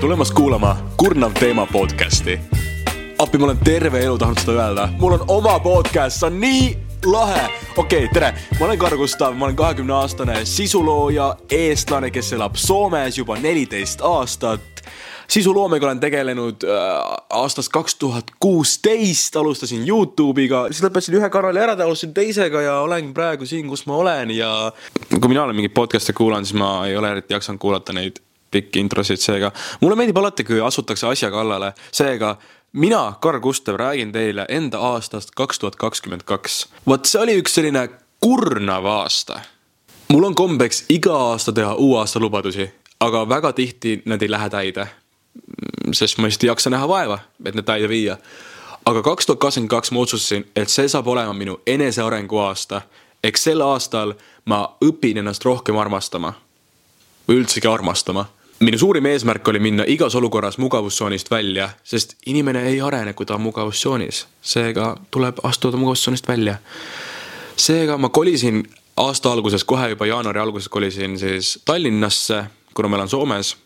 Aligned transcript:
tulemast 0.00 0.34
kuulama 0.34 0.76
Kurnav 0.96 1.32
teema 1.32 1.66
podcasti. 1.66 2.38
appi, 3.18 3.38
ma 3.38 3.44
olen 3.44 3.58
terve 3.58 4.00
elu 4.04 4.18
tahtnud 4.18 4.40
seda 4.40 4.52
öelda, 4.52 4.88
mul 4.98 5.12
on 5.12 5.24
oma 5.28 5.60
podcast, 5.60 6.20
see 6.20 6.26
on 6.26 6.40
nii 6.40 6.78
lahe. 7.06 7.48
okei 7.76 8.04
okay,, 8.04 8.12
tere, 8.12 8.34
ma 8.60 8.66
olen 8.66 8.78
Karl 8.78 8.96
Gustav, 8.96 9.34
ma 9.34 9.44
olen 9.44 9.56
kahekümne 9.56 9.92
aastane 9.92 10.44
sisulooja, 10.44 11.36
eestlane, 11.50 12.10
kes 12.10 12.32
elab 12.32 12.56
Soomes 12.60 13.18
juba 13.18 13.38
neliteist 13.40 14.04
aastat 14.04 14.84
sisuloomega 15.28 15.86
olen 15.86 16.00
tegelenud 16.00 16.68
äh, 16.68 17.16
aastast 17.30 17.72
kaks 17.72 17.94
tuhat 17.94 18.30
kuusteist, 18.40 19.36
alustasin 19.36 19.88
Youtube'iga, 19.88 20.66
siis 20.70 20.84
lõpetasin 20.84 21.16
ühe 21.22 21.30
kanali 21.30 21.64
ära, 21.64 21.72
alustasin 21.72 22.14
teisega 22.14 22.62
ja 22.68 22.78
olen 22.84 23.14
praegu 23.14 23.48
siin, 23.48 23.68
kus 23.68 23.86
ma 23.86 23.96
olen 23.96 24.30
ja 24.36 24.52
kui 25.08 25.28
mina 25.32 25.48
olen 25.48 25.56
mingeid 25.56 25.74
podcast'e 25.74 26.12
kuulanud, 26.12 26.44
siis 26.44 26.60
ma 26.60 26.86
ei 26.86 26.96
ole 26.96 27.16
eriti 27.16 27.34
jaksanud 27.34 27.64
kuulata 27.64 27.96
neid 27.96 28.25
pikki 28.56 28.82
introsid, 28.84 29.22
seega 29.22 29.52
mulle 29.80 29.98
meeldib 30.00 30.18
alati, 30.22 30.44
kui 30.48 30.60
asutakse 30.64 31.06
asja 31.10 31.30
kallale, 31.34 31.72
seega 31.92 32.36
mina, 32.72 33.04
Karl 33.20 33.40
Gustav, 33.44 33.78
räägin 33.80 34.12
teile 34.12 34.46
enda 34.48 34.80
aastast 34.92 35.34
kaks 35.36 35.62
tuhat 35.62 35.76
kakskümmend 35.76 36.24
kaks. 36.24 36.66
vot 36.86 37.04
see 37.04 37.22
oli 37.22 37.38
üks 37.42 37.58
selline 37.60 37.88
kurnav 38.20 38.86
aasta. 38.98 39.40
mul 40.08 40.30
on 40.30 40.34
kombeks 40.34 40.84
iga 40.88 41.16
aasta 41.30 41.52
teha 41.52 41.74
uue 41.74 41.98
aasta 42.00 42.20
lubadusi, 42.20 42.70
aga 43.00 43.28
väga 43.28 43.52
tihti 43.52 44.00
nad 44.04 44.22
ei 44.22 44.30
lähe 44.30 44.50
täide 44.50 44.88
sest 45.92 46.18
ma 46.18 46.26
lihtsalt 46.26 46.44
ei 46.44 46.48
jaksa 46.48 46.70
näha 46.70 46.88
vaeva, 46.88 47.18
et 47.44 47.54
need 47.54 47.66
täide 47.66 47.88
viia. 47.88 48.16
aga 48.84 49.02
kaks 49.02 49.26
tuhat 49.26 49.38
kakskümmend 49.40 49.70
kaks 49.70 49.90
ma 49.90 50.00
otsustasin, 50.00 50.44
et 50.56 50.70
see 50.70 50.88
saab 50.88 51.06
olema 51.06 51.32
minu 51.32 51.60
enesearengu 51.66 52.38
aasta. 52.38 52.82
eks 53.24 53.44
sel 53.44 53.60
aastal 53.60 54.14
ma 54.44 54.76
õpin 54.84 55.18
ennast 55.18 55.44
rohkem 55.44 55.76
armastama. 55.76 56.32
või 57.28 57.42
üldsegi 57.42 57.68
armastama. 57.68 58.26
Minu 58.60 58.78
suurim 58.78 59.06
eesmärk 59.06 59.48
oli 59.48 59.58
minna 59.58 59.84
igas 59.86 60.14
olukorras 60.14 60.58
mugavustsoonist 60.58 61.30
välja, 61.30 61.68
sest 61.84 62.16
inimene 62.26 62.62
ei 62.68 62.80
arene, 62.80 63.12
kui 63.12 63.26
ta 63.26 63.34
on 63.34 63.40
mugavustsoonis. 63.40 64.26
seega 64.42 64.96
tuleb 65.10 65.36
astuda 65.42 65.76
mugavustsoonist 65.76 66.28
välja. 66.28 66.56
seega 67.56 67.98
ma 67.98 68.08
kolisin 68.08 68.64
aasta 68.96 69.32
alguses, 69.32 69.64
kohe 69.64 69.88
juba 69.88 70.06
jaanuari 70.06 70.40
alguses 70.40 70.68
kolisin 70.68 71.18
siis 71.18 71.58
Tallinnasse, 71.64 72.44
kuna 72.74 72.88
ma 72.88 72.96
elan 72.96 73.08
Soomes 73.08 73.56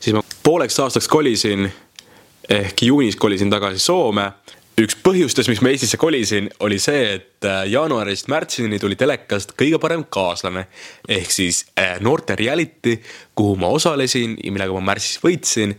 siis 0.00 0.14
ma 0.14 0.22
pooleks 0.42 0.80
aastaks 0.80 1.08
kolisin 1.08 1.72
ehk 2.48 2.82
juunis 2.82 3.16
kolisin 3.16 3.50
tagasi 3.50 3.78
Soome. 3.78 4.32
Üks 4.84 4.96
põhjustest, 5.04 5.50
miks 5.50 5.62
ma 5.64 5.72
Eestisse 5.72 5.98
kolisin, 6.00 6.48
oli 6.64 6.78
see, 6.82 7.16
et 7.16 7.48
äh, 7.48 7.64
jaanuarist 7.72 8.30
märtsini 8.32 8.78
tuli 8.80 8.96
telekast 9.00 9.54
kõige 9.58 9.80
parem 9.82 10.04
kaaslane 10.08 10.66
ehk 11.08 11.34
siis 11.34 11.64
äh, 11.78 11.98
noorte 12.04 12.36
reality, 12.38 12.98
kuhu 13.38 13.58
ma 13.60 13.72
osalesin 13.74 14.38
ja 14.40 14.54
millega 14.54 14.76
ma 14.76 14.92
märtsis 14.92 15.20
võitsin 15.24 15.76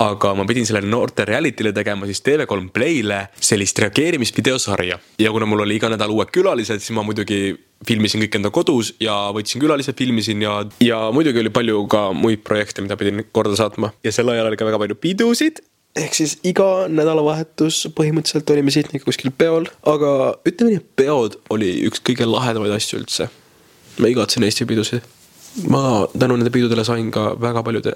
aga 0.00 0.32
ma 0.32 0.46
pidin 0.48 0.64
sellele 0.64 0.88
noorte 0.88 1.26
reality'le 1.28 1.72
tegema 1.76 2.08
siis 2.08 2.22
TV3 2.24 2.70
Play'le 2.72 3.18
sellist 3.36 3.78
reageerimisvideosarja. 3.84 4.98
ja 5.20 5.32
kuna 5.32 5.46
mul 5.46 5.66
oli 5.66 5.76
iga 5.76 5.90
nädal 5.92 6.14
uued 6.14 6.32
külalised, 6.32 6.80
siis 6.80 6.96
ma 6.96 7.04
muidugi 7.04 7.52
filmisin 7.86 8.24
kõik 8.24 8.38
enda 8.40 8.52
kodus 8.52 8.94
ja 9.00 9.14
võtsin 9.36 9.60
külalised, 9.60 9.96
filmisin 9.96 10.42
ja, 10.44 10.56
ja 10.84 11.02
muidugi 11.12 11.42
oli 11.42 11.52
palju 11.52 11.84
ka 11.92 12.06
muid 12.16 12.44
projekte, 12.44 12.84
mida 12.84 12.96
pidin 13.00 13.26
korda 13.32 13.56
saatma. 13.60 13.92
ja 14.04 14.12
sel 14.12 14.32
ajal 14.32 14.48
oli 14.48 14.60
ka 14.60 14.68
väga 14.68 14.80
palju 14.80 14.96
pidusid. 15.00 15.60
Ehk 15.98 16.14
siis 16.14 16.36
iga 16.46 16.86
nädalavahetus 16.88 17.82
põhimõtteliselt 17.96 18.50
olime 18.54 18.74
Sydney'ga 18.74 19.06
kuskil 19.06 19.32
peol, 19.34 19.66
aga 19.90 20.12
ütleme 20.46 20.74
nii, 20.74 20.82
et 20.82 20.90
peod 21.02 21.38
oli 21.50 21.72
üks 21.88 22.02
kõige 22.06 22.28
lahedamaid 22.28 22.76
asju 22.76 23.00
üldse. 23.00 23.30
ma 23.98 24.08
igatsen 24.08 24.46
Eesti 24.46 24.64
pidusid 24.66 25.02
ma 25.68 26.06
tänu 26.18 26.36
nende 26.36 26.50
pidudele 26.50 26.84
sain 26.84 27.10
ka 27.10 27.34
väga 27.40 27.62
paljude 27.62 27.94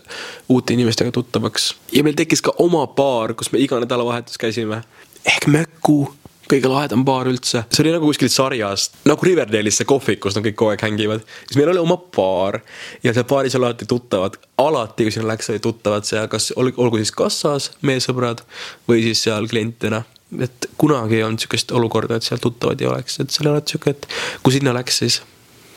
uute 0.48 0.74
inimestega 0.74 1.12
tuttavaks 1.14 1.74
ja 1.92 2.02
meil 2.04 2.16
tekkis 2.18 2.42
ka 2.42 2.54
oma 2.58 2.86
baar, 2.86 3.34
kus 3.34 3.52
me 3.52 3.62
iga 3.62 3.78
nädalavahetus 3.80 4.38
käisime. 4.38 4.82
ehk 5.24 5.46
Mökku, 5.46 6.14
kõige 6.50 6.70
lahedam 6.70 7.04
baar 7.06 7.28
üldse, 7.30 7.64
see 7.72 7.84
oli 7.84 7.92
nagu 7.94 8.08
kuskilt 8.08 8.32
sarjast, 8.32 8.98
nagu 9.08 9.28
Riverdale'is 9.28 9.80
see 9.80 9.88
kohvik, 9.88 10.20
kus 10.24 10.36
nad 10.36 10.44
kõik 10.46 10.56
kogu 10.60 10.74
aeg 10.74 10.84
hängivad. 10.84 11.24
siis 11.46 11.58
meil 11.58 11.72
oli 11.72 11.82
oma 11.82 11.96
baar 12.16 12.60
ja 13.04 13.14
seal 13.14 13.26
baaris 13.30 13.56
oli 13.58 13.68
alati 13.68 13.88
tuttavad, 13.88 14.36
alati 14.60 15.06
kui 15.06 15.14
sinna 15.14 15.32
läks, 15.32 15.50
olid 15.52 15.64
tuttavad 15.64 16.08
seal, 16.08 16.28
kas 16.32 16.50
olgu 16.56 17.00
siis 17.00 17.14
kassas 17.16 17.70
meessõbrad 17.82 18.44
või 18.88 19.06
siis 19.06 19.24
seal 19.24 19.48
klientidena 19.50 20.04
et 20.42 20.68
kunagi 20.80 21.18
ei 21.18 21.22
olnud 21.22 21.42
sihukest 21.42 21.72
olukorda, 21.76 22.18
et 22.18 22.26
seal 22.26 22.40
tuttavad 22.42 22.80
ei 22.80 22.88
oleks, 22.90 23.20
et 23.20 23.30
seal 23.30 23.48
oli 23.48 23.54
alati 23.54 23.74
sihuke, 23.74 23.94
et 23.94 24.08
kui 24.42 24.54
sinna 24.54 24.74
läks, 24.74 25.00
siis, 25.02 25.20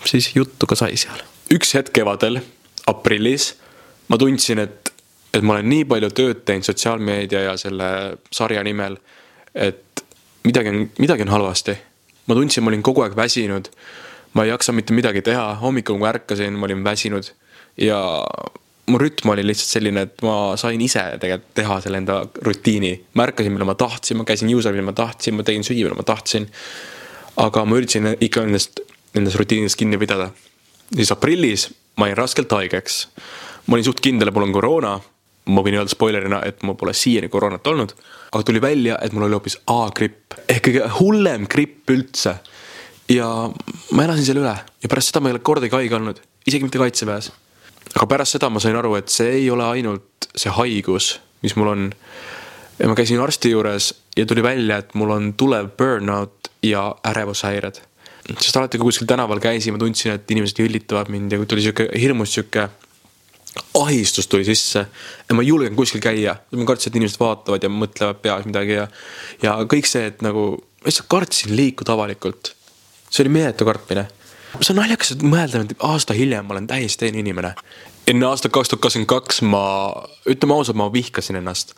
siis 0.07 0.31
juttu 0.35 0.69
ka 0.69 0.77
sai 0.79 0.97
seal. 0.99 1.21
Üks 1.53 1.75
hetk 1.77 1.93
kevadel, 1.95 2.39
aprillis, 2.89 3.51
ma 4.09 4.19
tundsin, 4.19 4.63
et, 4.63 4.91
et 5.33 5.45
ma 5.45 5.57
olen 5.57 5.69
nii 5.69 5.85
palju 5.91 6.09
tööd 6.17 6.43
teinud 6.47 6.67
sotsiaalmeedia 6.67 7.43
ja 7.49 7.57
selle 7.59 7.89
sarja 8.33 8.63
nimel, 8.65 8.97
et 9.53 10.03
midagi 10.47 10.73
on, 10.73 10.85
midagi 10.99 11.25
on 11.27 11.33
halvasti. 11.35 11.77
ma 12.27 12.35
tundsin, 12.35 12.63
ma 12.63 12.71
olin 12.71 12.83
kogu 12.83 13.03
aeg 13.05 13.15
väsinud. 13.15 13.69
ma 14.33 14.45
ei 14.45 14.53
jaksa 14.53 14.73
mitte 14.75 14.93
midagi 14.93 15.21
teha, 15.21 15.53
hommikul 15.61 15.99
kui 15.99 16.09
ärkasin, 16.09 16.57
ma 16.57 16.65
olin 16.69 16.83
väsinud 16.83 17.31
ja 17.77 17.99
mu 18.87 18.97
rütm 18.97 19.29
oli 19.33 19.43
lihtsalt 19.43 19.77
selline, 19.77 20.07
et 20.07 20.21
ma 20.23 20.55
sain 20.57 20.81
ise 20.81 21.03
tegelikult 21.21 21.53
teha 21.59 21.79
selle 21.83 22.01
enda 22.03 22.21
rutiini. 22.47 22.93
ma 23.13 23.27
ärkasin, 23.27 23.53
millal 23.53 23.73
ma 23.73 23.75
tahtsin, 23.75 24.17
ma 24.17 24.27
käisin 24.27 24.49
juusal, 24.49 24.75
millal 24.75 24.91
ma 24.91 24.97
tahtsin, 24.97 25.35
ma 25.35 25.43
tegin 25.43 25.65
süüa, 25.67 25.85
millal 25.85 26.01
ma 26.01 26.07
tahtsin. 26.07 26.49
aga 27.37 27.65
ma 27.65 27.77
üritasin 27.77 28.15
ikka 28.19 28.45
nendest, 28.47 28.79
nendest 29.13 29.37
rutiinidest 29.37 29.77
kinni 29.77 29.97
pidada 30.01 30.31
siis 30.95 31.11
aprillis 31.11 31.69
ma 31.97 32.07
jäin 32.07 32.17
raskelt 32.17 32.51
haigeks. 32.51 33.07
ma 33.67 33.75
olin 33.75 33.83
suht 33.83 33.99
kindel, 33.99 34.27
et 34.27 34.33
mul 34.33 34.47
on 34.47 34.53
koroona. 34.53 34.99
Ma 35.47 35.63
võin 35.65 35.77
öelda 35.79 35.91
spoilerina, 35.91 36.41
et 36.47 36.63
mul 36.67 36.77
pole 36.79 36.93
siiani 36.97 37.29
koroonat 37.31 37.67
olnud. 37.67 37.93
aga 38.31 38.43
tuli 38.43 38.61
välja, 38.61 38.97
et 39.01 39.13
mul 39.15 39.27
oli 39.27 39.37
hoopis 39.37 39.59
A-gripp 39.71 40.37
ehk 40.47 40.63
kõige 40.67 40.87
hullem 40.99 41.47
gripp 41.47 41.91
üldse. 41.93 42.37
ja 43.09 43.27
ma 43.91 44.03
elasin 44.03 44.25
selle 44.25 44.43
üle 44.43 44.55
ja 44.55 44.89
pärast 44.89 45.13
seda 45.13 45.23
ma 45.23 45.31
ei 45.31 45.37
ole 45.37 45.43
kordagi 45.43 45.75
haige 45.75 45.95
olnud, 45.95 46.21
isegi 46.45 46.67
mitte 46.67 46.81
kaitseväes. 46.81 47.31
aga 47.95 48.07
pärast 48.07 48.37
seda 48.37 48.49
ma 48.49 48.59
sain 48.63 48.75
aru, 48.75 48.95
et 48.99 49.09
see 49.09 49.29
ei 49.41 49.49
ole 49.49 49.65
ainult 49.65 50.29
see 50.35 50.51
haigus, 50.53 51.19
mis 51.41 51.55
mul 51.55 51.73
on. 51.73 51.91
ja 52.79 52.87
ma 52.87 52.95
käisin 52.95 53.21
arsti 53.23 53.51
juures 53.55 53.93
ja 54.17 54.25
tuli 54.25 54.43
välja, 54.43 54.77
et 54.77 54.95
mul 54.95 55.15
on 55.15 55.33
tulev 55.33 55.71
burnout 55.77 56.51
ja 56.63 56.89
ärevushäired 57.05 57.81
sest 58.35 58.57
alati, 58.59 58.79
kui 58.79 58.89
kuskil 58.89 59.07
tänaval 59.07 59.39
käisin, 59.39 59.71
ma 59.75 59.79
tundsin, 59.79 60.11
et 60.17 60.31
inimesed 60.31 60.59
jõllitavad 60.59 61.07
mind 61.13 61.31
ja 61.31 61.39
kui 61.39 61.47
tuli 61.47 61.63
sihuke 61.63 61.87
hirmus 61.95 62.33
sihuke 62.35 62.67
ahistus 63.77 64.27
tuli 64.27 64.45
sisse 64.45 64.85
ja 65.29 65.35
ma 65.35 65.43
ei 65.43 65.51
julgenud 65.51 65.77
kuskil 65.77 66.01
käia, 66.03 66.35
ma 66.55 66.65
kartsin, 66.67 66.91
et 66.91 66.99
inimesed 66.99 67.19
vaatavad 67.21 67.63
ja 67.63 67.69
mõtlevad 67.71 68.21
peas 68.23 68.45
midagi 68.47 68.77
ja, 68.77 68.87
ja 69.43 69.57
kõik 69.69 69.89
see, 69.89 70.07
et 70.11 70.23
nagu 70.25 70.49
ma 70.57 70.89
lihtsalt 70.89 71.09
kartsin 71.09 71.55
liikuda 71.55 71.93
avalikult. 71.93 72.53
see 73.09 73.23
oli 73.23 73.29
meeletu 73.29 73.65
kartmine. 73.65 74.07
see 74.61 74.73
on 74.73 74.81
naljakas 74.81 75.15
mõelda, 75.21 75.63
et 75.63 75.75
aasta 75.83 76.13
hiljem 76.13 76.45
ma 76.45 76.55
olen 76.55 76.67
täiesti 76.67 77.05
teine 77.05 77.19
inimene. 77.19 77.53
enne 78.07 78.25
aastat 78.25 78.51
kaks 78.51 78.69
tuhat 78.69 78.81
kakskümmend 78.81 79.09
kaks 79.09 79.41
ma, 79.41 79.63
ütleme 80.29 80.53
ausalt, 80.53 80.77
ma 80.77 80.93
vihkasin 80.93 81.35
ennast. 81.35 81.73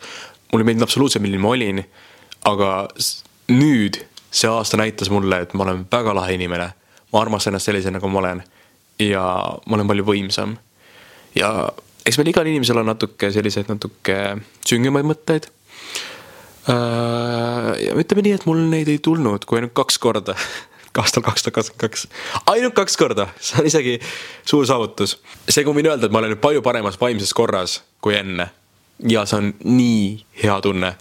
mulle 0.52 0.62
ei 0.62 0.70
meeldinud 0.70 0.88
absoluutselt, 0.88 1.22
milline 1.22 1.42
ma 1.42 1.48
olin. 1.48 1.84
aga 2.44 2.88
nüüd 3.48 4.04
see 4.30 4.50
aasta 4.50 4.76
näitas 4.76 5.10
mulle, 5.10 5.40
et 5.40 5.54
ma 5.54 5.64
olen 5.64 5.86
väga 5.92 6.14
lahe 6.14 6.34
inimene. 6.34 6.72
ma 7.12 7.20
armastan 7.20 7.54
ennast 7.54 7.66
sellisena, 7.66 7.98
nagu 7.98 8.08
ma 8.08 8.18
olen. 8.18 8.42
ja 8.98 9.22
ma 9.66 9.74
olen 9.76 9.86
palju 9.86 10.04
võimsam. 10.04 10.58
Ja 11.38 11.70
eks 12.06 12.18
meil 12.18 12.32
igal 12.32 12.48
inimesel 12.50 12.80
on 12.82 12.90
natuke 12.90 13.30
selliseid 13.34 13.70
natuke 13.70 14.16
süngemaid 14.66 15.08
mõtteid. 15.08 15.50
Äh, 16.70 17.70
ja 17.86 17.96
ütleme 17.98 18.24
nii, 18.26 18.36
et 18.38 18.46
mul 18.48 18.64
neid 18.72 18.90
ei 18.92 19.00
tulnud 19.02 19.46
kui 19.48 19.60
ainult 19.60 19.74
kaks 19.76 19.98
korda 20.02 20.36
aastal 21.00 21.24
kaks 21.24 21.46
tuhat 21.46 21.56
kakskümmend 21.56 21.80
kaks. 21.80 22.06
ainult 22.50 22.74
kaks 22.76 22.96
korda, 23.00 23.30
see 23.40 23.62
on 23.62 23.68
isegi 23.70 23.98
suur 24.44 24.66
saavutus. 24.68 25.16
seega 25.48 25.72
ma 25.72 25.80
võin 25.80 25.92
öelda, 25.92 26.08
et 26.08 26.12
ma 26.12 26.20
olen 26.20 26.34
nüüd 26.34 26.42
palju 26.42 26.64
paremas 26.66 27.00
vaimses 27.00 27.32
korras 27.34 27.80
kui 28.04 28.18
enne. 28.18 28.50
ja 29.08 29.24
see 29.26 29.38
on 29.40 29.54
nii 29.64 30.02
hea 30.42 30.58
tunne 30.60 30.96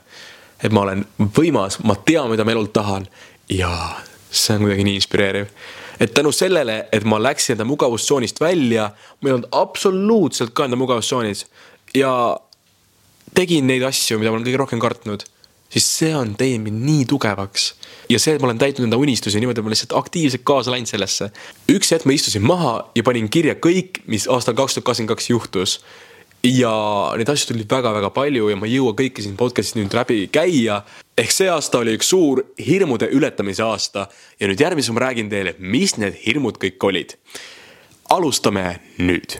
et 0.63 0.73
ma 0.75 0.83
olen 0.83 1.03
võimas, 1.35 1.79
ma 1.87 1.95
tean, 2.05 2.29
mida 2.31 2.45
ma 2.45 2.53
elult 2.53 2.73
tahan 2.75 3.07
ja 3.53 3.71
see 4.31 4.55
on 4.55 4.65
kuidagi 4.65 4.85
nii 4.87 4.99
inspireeriv. 4.99 5.47
et 5.99 6.13
tänu 6.13 6.31
sellele, 6.31 6.85
et 6.91 7.03
ma 7.03 7.19
läksin 7.19 7.57
enda 7.57 7.65
mugavustsoonist 7.67 8.39
välja, 8.41 8.91
ma 9.21 9.29
ei 9.29 9.33
olnud 9.33 9.49
absoluutselt 9.51 10.53
ka 10.55 10.65
enda 10.65 10.77
mugavustsoonis 10.79 11.45
ja 11.95 12.11
tegin 13.35 13.67
neid 13.67 13.83
asju, 13.83 14.19
mida 14.19 14.31
ma 14.31 14.39
olen 14.39 14.47
kõige 14.47 14.61
rohkem 14.61 14.79
kartnud, 14.79 15.25
siis 15.69 15.85
see 15.99 16.11
on 16.15 16.33
teinud 16.39 16.69
mind 16.69 16.85
nii 16.87 17.05
tugevaks. 17.09 17.73
ja 18.09 18.19
see, 18.19 18.35
et 18.35 18.41
ma 18.41 18.47
olen 18.49 18.61
täitnud 18.61 18.87
enda 18.87 18.97
unistusi 18.97 19.41
niimoodi, 19.41 19.59
et 19.59 19.67
ma 19.67 19.73
lihtsalt 19.73 19.97
aktiivselt 19.99 20.45
kaasa 20.47 20.71
läinud 20.71 20.89
sellesse. 20.89 21.31
üks 21.71 21.91
hetk 21.93 22.05
ma 22.05 22.15
istusin 22.15 22.45
maha 22.45 22.75
ja 22.95 23.03
panin 23.03 23.29
kirja 23.29 23.55
kõik, 23.55 24.03
mis 24.07 24.27
aastal 24.27 24.55
kaks 24.55 24.77
tuhat 24.77 24.87
kakskümmend 24.91 25.15
kaks 25.15 25.29
juhtus 25.29 25.79
ja 26.43 26.71
neid 27.19 27.29
asju 27.29 27.53
tuli 27.53 27.67
väga-väga 27.69 28.09
palju 28.15 28.49
ja 28.49 28.57
ma 28.59 28.67
ei 28.67 28.77
jõua 28.77 28.95
kõiki 28.97 29.25
siin 29.25 29.35
podcast'is 29.39 29.75
nüüd 29.75 29.93
läbi 29.95 30.27
käia 30.31 30.81
ehk 31.19 31.35
see 31.35 31.49
aasta 31.51 31.81
oli 31.83 31.97
üks 31.97 32.13
suur 32.13 32.43
hirmude 32.63 33.09
ületamise 33.15 33.65
aasta 33.65 34.07
ja 34.39 34.47
nüüd 34.47 34.61
järgmises 34.63 34.93
ma 34.95 35.03
räägin 35.07 35.31
teile, 35.31 35.55
mis 35.59 35.97
need 35.99 36.15
hirmud 36.23 36.59
kõik 36.61 36.89
olid. 36.91 37.15
alustame 38.09 38.79
nüüd. 38.97 39.39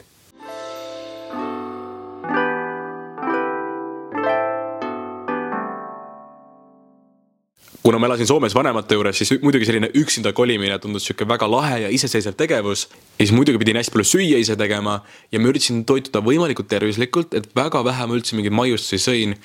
kuna 7.80 7.98
ma 7.98 8.06
elasin 8.06 8.28
Soomes 8.28 8.54
vanemate 8.54 8.94
juures, 8.94 9.16
siis 9.18 9.40
muidugi 9.42 9.66
selline 9.66 9.88
üksinda 9.96 10.34
kolimine 10.36 10.76
tundus 10.78 11.06
sihuke 11.08 11.24
väga 11.26 11.48
lahe 11.50 11.78
ja 11.86 11.88
iseseisev 11.88 12.36
tegevus. 12.36 12.88
ja 13.18 13.24
siis 13.24 13.32
muidugi 13.32 13.58
pidin 13.58 13.80
hästi 13.80 13.96
palju 13.96 14.04
süüa 14.04 14.38
ise 14.38 14.56
tegema 14.56 15.00
ja 15.32 15.40
ma 15.40 15.48
üritasin 15.48 15.84
toituda 15.88 16.20
võimalikult 16.20 16.68
tervislikult, 16.68 17.34
et 17.34 17.48
väga 17.56 17.82
vähe 17.84 18.06
ma 18.06 18.20
üldse 18.20 18.36
mingeid 18.36 18.54
maiustusi 18.54 19.00
sõin 19.00 19.38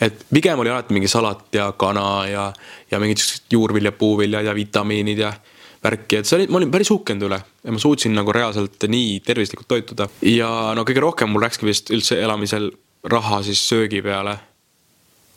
et 0.00 0.24
pigem 0.32 0.58
oli 0.62 0.72
alati 0.72 0.94
mingi 0.94 1.08
salat 1.08 1.54
ja 1.54 1.70
kana 1.78 2.06
ja, 2.28 2.46
ja 2.90 3.00
mingid 3.02 3.22
siuksed 3.22 3.52
juurviljad, 3.52 3.96
puuviljad 3.98 4.44
ja 4.44 4.54
vitamiinid 4.54 5.22
ja 5.22 5.32
värki, 5.84 6.20
et 6.20 6.28
see 6.28 6.40
oli, 6.40 6.48
ma 6.50 6.60
olin 6.60 6.72
päris 6.72 6.90
uhkenud 6.90 7.28
üle 7.28 7.38
ja 7.38 7.72
ma 7.74 7.80
suutsin 7.82 8.14
nagu 8.16 8.32
reaalselt 8.34 8.88
nii 8.88 9.20
tervislikult 9.26 9.68
toituda. 9.68 10.08
ja 10.26 10.50
no 10.76 10.84
kõige 10.88 11.04
rohkem 11.04 11.32
mul 11.32 11.44
läkski 11.46 11.68
vist 11.68 11.92
üldse 11.94 12.20
elamisel 12.22 12.70
raha 13.06 13.42
siis 13.46 13.62
söögi 13.68 14.02
peale 14.02 14.36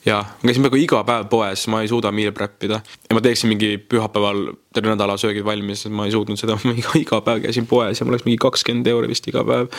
jaa, 0.06 0.21
ma 0.23 0.47
käisin 0.47 0.63
peaaegu 0.63 0.79
iga 0.79 1.01
päev 1.07 1.27
poes, 1.31 1.65
ma 1.71 1.81
ei 1.83 1.89
suuda 1.91 2.11
meal 2.15 2.33
prep 2.35 2.63
ida. 2.67 2.79
ja 3.09 3.17
ma 3.17 3.21
teeksin 3.23 3.51
mingi 3.51 3.75
pühapäeval 3.77 4.53
terve 4.73 4.94
nädala 4.94 5.17
söögid 5.19 5.45
valmis, 5.45 5.85
ma 5.91 6.07
ei 6.07 6.15
suutnud 6.15 6.39
seda, 6.39 6.57
ma 6.63 6.73
iga, 6.77 6.95
iga 7.00 7.21
päev 7.25 7.44
käisin 7.45 7.67
poes 7.69 8.00
ja 8.00 8.07
mul 8.07 8.17
läks 8.17 8.27
mingi 8.27 8.39
kakskümmend 8.41 8.88
euri 8.88 9.11
vist 9.11 9.27
iga 9.31 9.44
päev. 9.47 9.71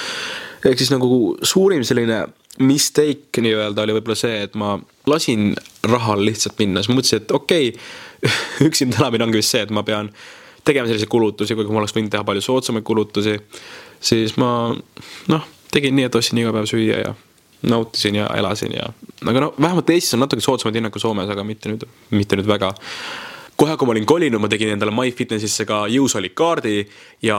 Ehk 0.65 0.81
siis 0.81 0.93
nagu 0.93 1.37
suurim 1.43 1.85
selline 1.87 2.25
mistake 2.61 3.43
nii-öelda 3.45 3.85
oli 3.87 3.95
võib-olla 3.97 4.19
see, 4.19 4.43
et 4.45 4.57
ma 4.59 4.75
lasin 5.09 5.55
rahal 5.89 6.25
lihtsalt 6.27 6.59
minna, 6.61 6.83
siis 6.83 6.93
ma 6.93 6.99
mõtlesin, 6.99 7.23
et 7.23 7.33
okei 7.37 7.71
okay, 7.73 8.31
üksinda 8.69 9.01
elamine 9.01 9.29
ongi 9.29 9.41
vist 9.41 9.55
see, 9.55 9.63
et 9.65 9.73
ma 9.75 9.85
pean 9.87 10.11
tegema 10.67 10.91
selliseid 10.91 11.11
kulutusi, 11.13 11.57
kuigi 11.57 11.73
ma 11.73 11.81
oleks 11.81 11.97
võinud 11.97 12.13
teha 12.13 12.27
palju 12.27 12.45
soodsamaid 12.45 12.85
kulutusi. 12.85 13.39
siis 14.01 14.37
ma 14.41 14.51
noh, 15.33 15.49
tegin 15.73 15.97
nii, 15.97 16.09
et 16.11 16.21
ostsin 16.21 16.41
iga 16.43 16.53
päev 16.53 16.69
süüa 16.69 17.01
ja 17.07 17.15
nautisin 17.71 18.17
ja 18.17 18.29
elasin 18.37 18.73
ja, 18.73 18.89
aga 19.29 19.41
no 19.41 19.55
vähemalt 19.61 19.91
Eestis 19.93 20.15
on 20.17 20.25
natuke 20.25 20.45
soodsamad 20.45 20.77
hinnad 20.77 20.93
kui 20.93 21.01
Soomes, 21.01 21.29
aga 21.29 21.45
mitte 21.45 21.73
nüüd, 21.73 21.85
mitte 22.17 22.39
nüüd 22.41 22.49
väga 22.49 22.73
kohe, 23.61 23.77
kui 23.77 23.89
ma 23.89 23.95
olin 23.95 24.09
kolinud, 24.09 24.41
ma 24.41 24.49
tegin 24.49 24.73
endale 24.75 24.93
MyFitnessisse 24.95 25.67
ka 25.69 25.83
jõusaali 25.93 26.33
ja 27.23 27.39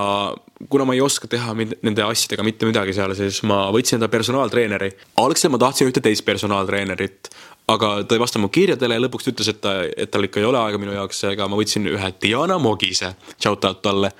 kuna 0.69 0.85
ma 0.85 0.93
ei 0.93 1.01
oska 1.01 1.27
teha 1.27 1.55
nende 1.55 2.03
asjadega 2.05 2.45
mitte 2.45 2.69
midagi 2.69 2.93
seal, 2.93 3.15
siis 3.17 3.41
ma 3.43 3.63
võtsin 3.73 3.97
enda 3.97 4.09
personaaltreeneri. 4.11 4.91
algselt 5.17 5.51
ma 5.51 5.57
tahtsin 5.57 5.89
ühte 5.89 6.01
teist 6.01 6.25
personaaltreenerit, 6.25 7.31
aga 7.67 8.03
ta 8.03 8.15
ei 8.15 8.21
vastanud 8.21 8.45
mu 8.45 8.53
kirjadele 8.53 8.97
ja 8.97 9.01
lõpuks 9.01 9.31
ütles, 9.31 9.49
et 9.49 9.61
ta, 9.61 9.81
et 9.83 10.11
tal 10.11 10.27
ikka 10.27 10.39
ei 10.39 10.45
ole 10.45 10.61
aega 10.61 10.77
minu 10.81 10.93
jaoks, 10.93 11.23
seega 11.25 11.47
ma 11.47 11.57
võtsin 11.57 11.89
ühe 11.89 12.13
Diana 12.21 12.59
Mogise, 12.61 13.15
shout 13.41 13.65
out 13.65 13.81
talle 13.81 14.13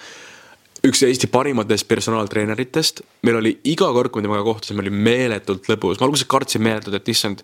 üks 0.88 1.04
Eesti 1.06 1.30
parimatest 1.30 1.86
personaaltreeneritest, 1.88 3.04
meil 3.28 3.38
oli 3.38 3.54
iga 3.70 3.92
kord, 3.94 4.10
kui 4.10 4.24
me 4.24 4.30
temaga 4.30 4.46
kohtusime, 4.48 4.82
oli 4.82 4.90
meeletult 4.90 5.70
lõbus, 5.70 6.02
ma 6.02 6.08
alguses 6.10 6.30
kartsin 6.30 6.64
meeletult, 6.66 6.98
et 6.98 7.14
issand, 7.14 7.44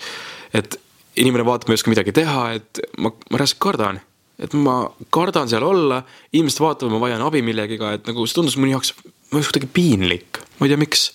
et 0.57 0.79
inimene 1.21 1.45
vaatab, 1.45 1.69
ma 1.69 1.75
ei 1.75 1.81
oska 1.81 1.93
midagi 1.93 2.15
teha, 2.17 2.45
et 2.57 2.81
ma, 2.97 3.13
ma 3.13 3.37
reaalselt 3.37 3.61
kardan. 3.61 4.01
Et 4.39 4.53
ma 4.53 4.79
kardan 5.13 5.49
seal 5.49 5.65
olla, 5.65 6.01
inimesed 6.33 6.61
vaatavad, 6.61 6.93
ma 6.93 7.01
vajan 7.01 7.23
abi 7.25 7.41
millegiga, 7.45 7.93
et 7.97 8.09
nagu 8.09 8.25
see 8.27 8.37
tundus 8.37 8.57
minu 8.59 8.75
jaoks, 8.75 8.93
ma 9.31 9.39
ei 9.39 9.41
tea, 9.41 9.49
kuidagi 9.49 9.71
piinlik, 9.73 10.41
ma 10.59 10.67
ei 10.67 10.73
tea, 10.73 10.81
miks. 10.81 11.07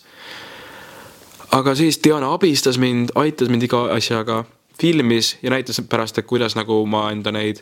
aga 1.53 1.75
siis 1.79 2.01
Diana 2.05 2.33
abistas 2.35 2.81
mind, 2.83 3.13
aitas 3.21 3.53
mind 3.53 3.69
iga 3.69 3.85
asjaga, 3.95 4.43
filmis 4.81 5.37
ja 5.43 5.53
näitas 5.53 5.81
pärast, 5.89 6.19
et 6.19 6.27
kuidas 6.27 6.57
nagu 6.59 6.81
ma 6.87 7.05
enda 7.13 7.33
neid 7.35 7.61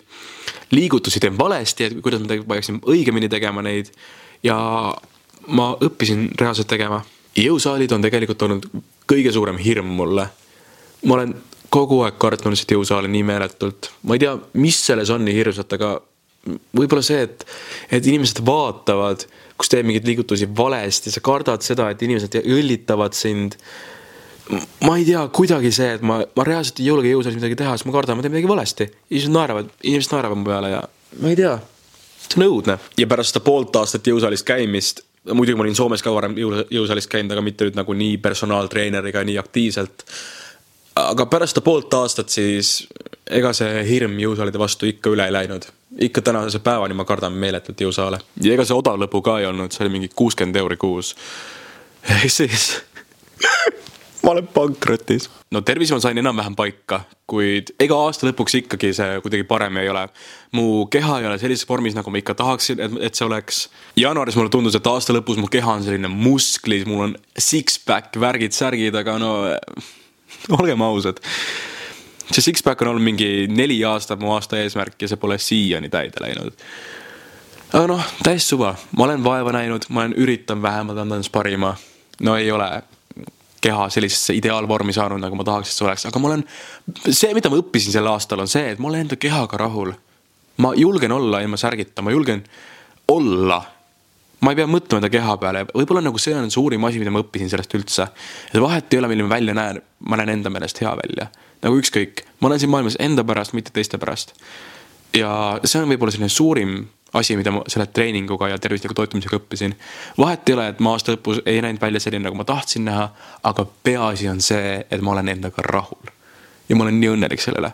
liigutusi 0.70 1.20
teen 1.20 1.38
valesti, 1.38 1.84
et 1.84 2.00
kuidas 2.02 2.22
ma 2.22 2.38
peaksin 2.54 2.80
õigemini 2.86 3.28
tegema 3.28 3.62
neid 3.66 3.90
ja 4.46 4.56
ma 5.46 5.72
õppisin 5.80 6.30
reaalselt 6.40 6.70
tegema. 6.70 7.02
jõusaalid 7.36 7.92
on 7.92 8.02
tegelikult 8.02 8.42
olnud 8.42 8.66
kõige 9.10 9.32
suurem 9.32 9.58
hirm 9.58 9.86
mulle. 9.86 10.28
ma 11.04 11.14
olen 11.14 11.34
kogu 11.70 12.00
aeg 12.06 12.18
kartnud 12.20 12.54
lihtsalt 12.54 12.74
jõusaali 12.76 13.10
nii 13.12 13.26
meeletult, 13.26 13.90
ma 14.08 14.16
ei 14.16 14.24
tea, 14.24 14.36
mis 14.58 14.80
selles 14.86 15.10
on 15.14 15.24
nii 15.26 15.36
hirmsat, 15.36 15.76
aga 15.78 15.94
võib-olla 16.76 17.04
see, 17.04 17.22
et, 17.28 17.44
et 17.92 18.06
inimesed 18.10 18.42
vaatavad, 18.46 19.26
kus 19.60 19.70
teeb 19.72 19.88
mingeid 19.88 20.08
liigutusi 20.08 20.48
valesti, 20.56 21.12
sa 21.12 21.22
kardad 21.24 21.64
seda, 21.64 21.90
et 21.92 22.02
inimesed 22.02 22.40
õllitavad 22.40 23.16
sind. 23.16 23.58
ma 24.82 24.96
ei 24.98 25.04
tea, 25.06 25.20
kuidagi 25.36 25.70
see, 25.74 25.92
et 25.98 26.02
ma, 26.02 26.22
ma 26.36 26.46
reaalselt 26.46 26.80
ei 26.80 26.88
julge 26.90 27.12
jõusaalis 27.12 27.38
midagi 27.38 27.60
teha, 27.60 27.76
sest 27.76 27.86
ma 27.86 27.94
kardan, 27.94 28.18
ma 28.18 28.24
teen 28.24 28.34
midagi 28.34 28.50
valesti. 28.50 28.88
inimesed 29.10 29.36
naeravad, 29.36 29.76
inimesed 29.82 30.16
naeravad 30.16 30.40
mu 30.40 30.48
peale 30.48 30.72
ja 30.72 30.80
ma 31.20 31.30
ei 31.30 31.38
tea 31.38 31.58
see 32.30 32.40
on 32.40 32.46
õudne. 32.46 32.78
ja 32.98 33.06
pärast 33.10 33.34
seda 33.34 33.44
poolt 33.44 33.76
aastat 33.76 34.06
jõusaalis 34.06 34.44
käimist, 34.46 35.02
muidugi 35.32 35.58
ma 35.58 35.66
olin 35.66 35.76
Soomes 35.76 36.02
ka 36.02 36.12
varem 36.14 36.36
jõu, 36.38 36.64
jõusaalis 36.70 37.08
käinud, 37.10 37.32
aga 37.34 37.44
mitte 37.44 37.66
nüüd 37.66 37.78
nagu 37.78 37.96
nii 37.96 38.18
personaaltreeneriga 38.22 39.24
nii 39.26 39.38
aktiivselt. 39.40 40.04
Aga 40.96 41.26
pärast 41.26 41.54
seda 41.54 41.64
poolt 41.64 41.94
aastat 41.94 42.32
siis 42.32 42.80
ega 43.30 43.52
see 43.56 43.84
hirm 43.88 44.16
jõusaalide 44.20 44.58
vastu 44.58 44.88
ikka 44.90 45.12
üle 45.14 45.26
ei 45.26 45.32
läinud. 45.32 45.68
ikka 45.98 46.22
tänase 46.22 46.58
päevani 46.58 46.94
ma 46.94 47.04
kardan 47.04 47.32
meeletult 47.32 47.80
jõusaale. 47.80 48.20
ja 48.42 48.54
ega 48.54 48.64
see 48.64 48.76
odav 48.76 48.98
lõbu 48.98 49.22
ka 49.22 49.38
ei 49.40 49.46
olnud, 49.46 49.72
see 49.72 49.84
oli 49.84 49.98
mingi 49.98 50.10
kuuskümmend 50.14 50.56
euri 50.56 50.76
kuus. 50.76 51.14
ehk 52.02 52.30
siis 52.40 52.82
ma 54.24 54.30
olen 54.30 54.48
pankrotis. 54.54 55.30
no 55.50 55.60
tervise 55.60 55.94
ma 55.94 56.00
sain 56.00 56.18
enam-vähem 56.18 56.56
paika, 56.56 57.00
kuid 57.30 57.72
ega 57.80 57.96
aasta 58.06 58.26
lõpuks 58.28 58.58
ikkagi 58.62 58.92
see 58.96 59.20
kuidagi 59.22 59.46
parem 59.48 59.78
ei 59.80 59.88
ole. 59.88 60.08
mu 60.52 60.86
keha 60.90 61.20
ei 61.20 61.30
ole 61.30 61.38
sellises 61.38 61.68
vormis, 61.68 61.94
nagu 61.94 62.10
ma 62.10 62.18
ikka 62.18 62.34
tahaksin, 62.34 62.80
et, 62.80 62.98
et 63.08 63.14
see 63.14 63.26
oleks. 63.26 63.68
jaanuaris 63.96 64.36
mulle 64.36 64.50
tundus, 64.50 64.74
et 64.74 64.90
aasta 64.90 65.14
lõpus 65.16 65.38
mu 65.40 65.46
keha 65.46 65.78
on 65.78 65.86
selline 65.86 66.10
musklis, 66.10 66.86
mul 66.86 67.08
on 67.08 67.16
six-pack, 67.38 68.18
värgid, 68.20 68.56
särgid, 68.56 68.98
aga 68.98 69.18
no 69.22 69.32
olgem 70.58 70.82
ausad. 70.82 71.20
see 72.30 72.42
six-pack 72.42 72.82
on 72.82 72.94
olnud 72.94 73.04
mingi 73.04 73.48
neli 73.50 73.80
aastat 73.84 74.20
mu 74.20 74.34
aasta 74.34 74.58
eesmärk 74.60 75.02
ja 75.02 75.08
see 75.10 75.20
pole 75.20 75.38
siiani 75.38 75.90
täide 75.90 76.22
läinud 76.22 76.54
aga 77.72 77.86
noh, 77.86 78.06
täiesti 78.22 78.54
suva, 78.54 78.74
ma 78.96 79.04
olen 79.06 79.24
vaeva 79.24 79.52
näinud, 79.54 79.86
ma 79.88 80.04
olen, 80.04 80.14
üritan 80.18 80.62
vähemalt 80.62 80.98
anda 80.98 81.18
endast 81.18 81.32
parima. 81.32 81.74
no 82.20 82.36
ei 82.36 82.50
ole 82.52 82.82
keha 83.60 83.88
sellisesse 83.88 84.34
ideaalvormi 84.34 84.92
saanud, 84.92 85.20
nagu 85.20 85.36
ma 85.36 85.44
tahaks, 85.44 85.70
et 85.70 85.76
see 85.76 85.86
oleks, 85.86 86.06
aga 86.08 86.22
ma 86.22 86.30
olen, 86.32 86.44
see, 87.08 87.32
mida 87.36 87.52
ma 87.52 87.60
õppisin 87.60 87.94
sel 87.94 88.08
aastal, 88.10 88.42
on 88.42 88.48
see, 88.50 88.72
et 88.72 88.80
ma 88.80 88.88
olen 88.88 89.06
enda 89.06 89.18
kehaga 89.20 89.60
rahul. 89.60 89.92
ma 90.60 90.72
julgen 90.76 91.12
olla 91.12 91.40
ilma 91.40 91.56
särgita, 91.56 92.02
ma 92.02 92.10
julgen 92.10 92.42
olla. 93.08 93.62
Ma 94.40 94.52
ei 94.52 94.60
pea 94.60 94.68
mõtlema 94.70 95.02
enda 95.02 95.10
keha 95.12 95.36
peale, 95.40 95.64
võib-olla 95.74 96.02
nagu 96.04 96.20
see 96.20 96.34
on 96.36 96.50
suurim 96.52 96.84
asi, 96.88 97.00
mida 97.02 97.12
ma 97.12 97.22
õppisin 97.24 97.50
sellest 97.52 97.74
üldse. 97.76 98.08
et 98.52 98.60
vahet 98.60 98.92
ei 98.92 99.00
ole, 99.00 99.10
milline 99.12 99.28
ma 99.28 99.34
välja 99.34 99.54
näen, 99.56 99.82
ma 100.08 100.20
näen 100.20 100.36
enda 100.36 100.50
meelest 100.50 100.80
hea 100.80 100.94
välja. 101.02 101.30
nagu 101.62 101.80
ükskõik, 101.80 102.24
ma 102.40 102.48
olen 102.48 102.60
siin 102.60 102.72
maailmas 102.72 102.96
enda 102.98 103.24
pärast, 103.24 103.52
mitte 103.52 103.74
teiste 103.74 103.98
pärast. 103.98 104.34
ja 105.16 105.60
see 105.64 105.82
on 105.82 105.92
võib-olla 105.92 106.14
selline 106.14 106.32
suurim 106.32 106.88
asi, 107.12 107.36
mida 107.36 107.50
ma 107.50 107.62
selle 107.66 107.86
treeninguga 107.86 108.48
ja 108.48 108.58
tervisliku 108.58 108.94
toitumisega 108.94 109.36
õppisin. 109.36 109.74
vahet 110.18 110.48
ei 110.48 110.54
ole, 110.54 110.68
et 110.68 110.80
ma 110.80 110.94
aasta 110.94 111.16
lõpus 111.16 111.42
ei 111.46 111.60
näinud 111.62 111.82
välja 111.82 112.00
selline, 112.00 112.24
nagu 112.28 112.38
ma 112.38 112.44
tahtsin 112.44 112.84
näha, 112.84 113.10
aga 113.42 113.66
peaasi 113.82 114.28
on 114.28 114.40
see, 114.40 114.80
et 114.90 115.00
ma 115.00 115.12
olen 115.16 115.28
endaga 115.28 115.62
rahul. 115.66 116.14
ja 116.68 116.76
ma 116.76 116.86
olen 116.86 117.00
nii 117.00 117.16
õnnelik 117.16 117.42
sellele. 117.42 117.72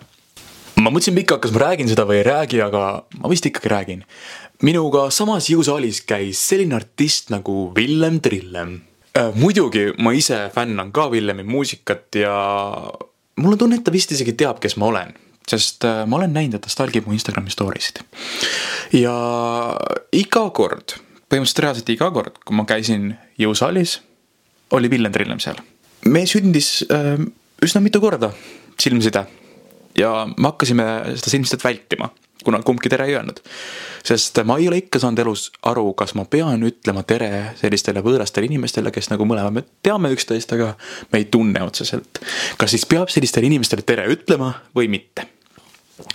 Ma 0.80 0.92
mõtlesin 0.92 1.16
pikalt, 1.16 1.42
kas 1.44 1.54
ma 1.54 1.62
räägin 1.66 1.90
seda 1.90 2.04
või 2.08 2.20
ei 2.20 2.26
räägi, 2.26 2.60
aga 2.64 2.82
ma 3.20 3.30
vist 3.32 3.46
ikkagi 3.48 3.72
räägin. 3.72 4.04
minuga 4.62 5.10
samas 5.10 5.50
jõusaalis 5.50 6.00
käis 6.08 6.40
selline 6.40 6.76
artist 6.76 7.30
nagu 7.30 7.72
Villem 7.76 8.20
Trillem 8.20 8.80
äh,. 9.16 9.32
muidugi 9.34 9.92
ma 9.98 10.12
ise 10.12 10.50
fännan 10.54 10.92
ka 10.92 11.10
Villemi 11.10 11.42
muusikat 11.42 12.14
ja 12.14 12.36
mul 13.36 13.52
on 13.52 13.58
tunne, 13.58 13.76
et 13.76 13.84
ta 13.84 13.92
vist 13.92 14.12
isegi 14.12 14.32
teab, 14.32 14.60
kes 14.60 14.76
ma 14.76 14.86
olen 14.86 15.12
sest 15.46 15.84
äh, 15.84 16.04
ma 16.06 16.16
olen 16.16 16.32
näinud, 16.34 16.58
et 16.58 16.64
ta 16.64 16.72
stalgib 16.72 17.06
mu 17.06 17.14
Instagrami 17.14 17.50
story 17.50 17.80
sid. 17.80 18.02
ja 18.92 19.14
iga 20.12 20.44
kord, 20.50 20.96
põhimõtteliselt 21.30 21.64
reaalselt 21.64 21.94
iga 21.94 22.10
kord, 22.10 22.40
kui 22.44 22.56
ma 22.56 22.66
käisin 22.68 23.14
jõusaalis, 23.40 24.00
oli 24.76 24.90
Villem 24.90 25.14
Trillem 25.14 25.40
seal. 25.40 25.60
me 26.04 26.26
sündis 26.26 26.84
äh, 26.90 27.16
üsna 27.62 27.80
mitu 27.84 28.00
korda 28.00 28.32
silmside 28.80 29.26
ja 29.98 30.12
me 30.36 30.50
hakkasime 30.50 30.86
seda 31.16 31.32
silmsidet 31.32 31.64
vältima 31.64 32.10
kuna 32.46 32.62
kumbki 32.62 32.88
tere 32.88 33.08
ei 33.08 33.14
öelnud. 33.14 33.40
sest 34.04 34.38
ma 34.44 34.58
ei 34.58 34.68
ole 34.68 34.78
ikka 34.78 35.00
saanud 35.02 35.18
elus 35.18 35.48
aru, 35.66 35.88
kas 35.98 36.14
ma 36.14 36.24
pean 36.30 36.62
ütlema 36.68 37.02
tere 37.02 37.30
sellistele 37.58 38.02
võõrastele 38.06 38.46
inimestele, 38.46 38.92
kes 38.94 39.10
nagu 39.10 39.26
mõlemad 39.26 39.56
me 39.56 39.64
teame 39.82 40.12
üksteist, 40.14 40.52
aga 40.54 40.74
me 41.12 41.22
ei 41.22 41.26
tunne 41.32 41.62
otseselt. 41.66 42.20
kas 42.58 42.70
siis 42.76 42.86
peab 42.86 43.10
sellistele 43.10 43.50
inimestele 43.50 43.82
tere 43.82 44.06
ütlema 44.12 44.52
või 44.76 44.90
mitte? 44.92 45.26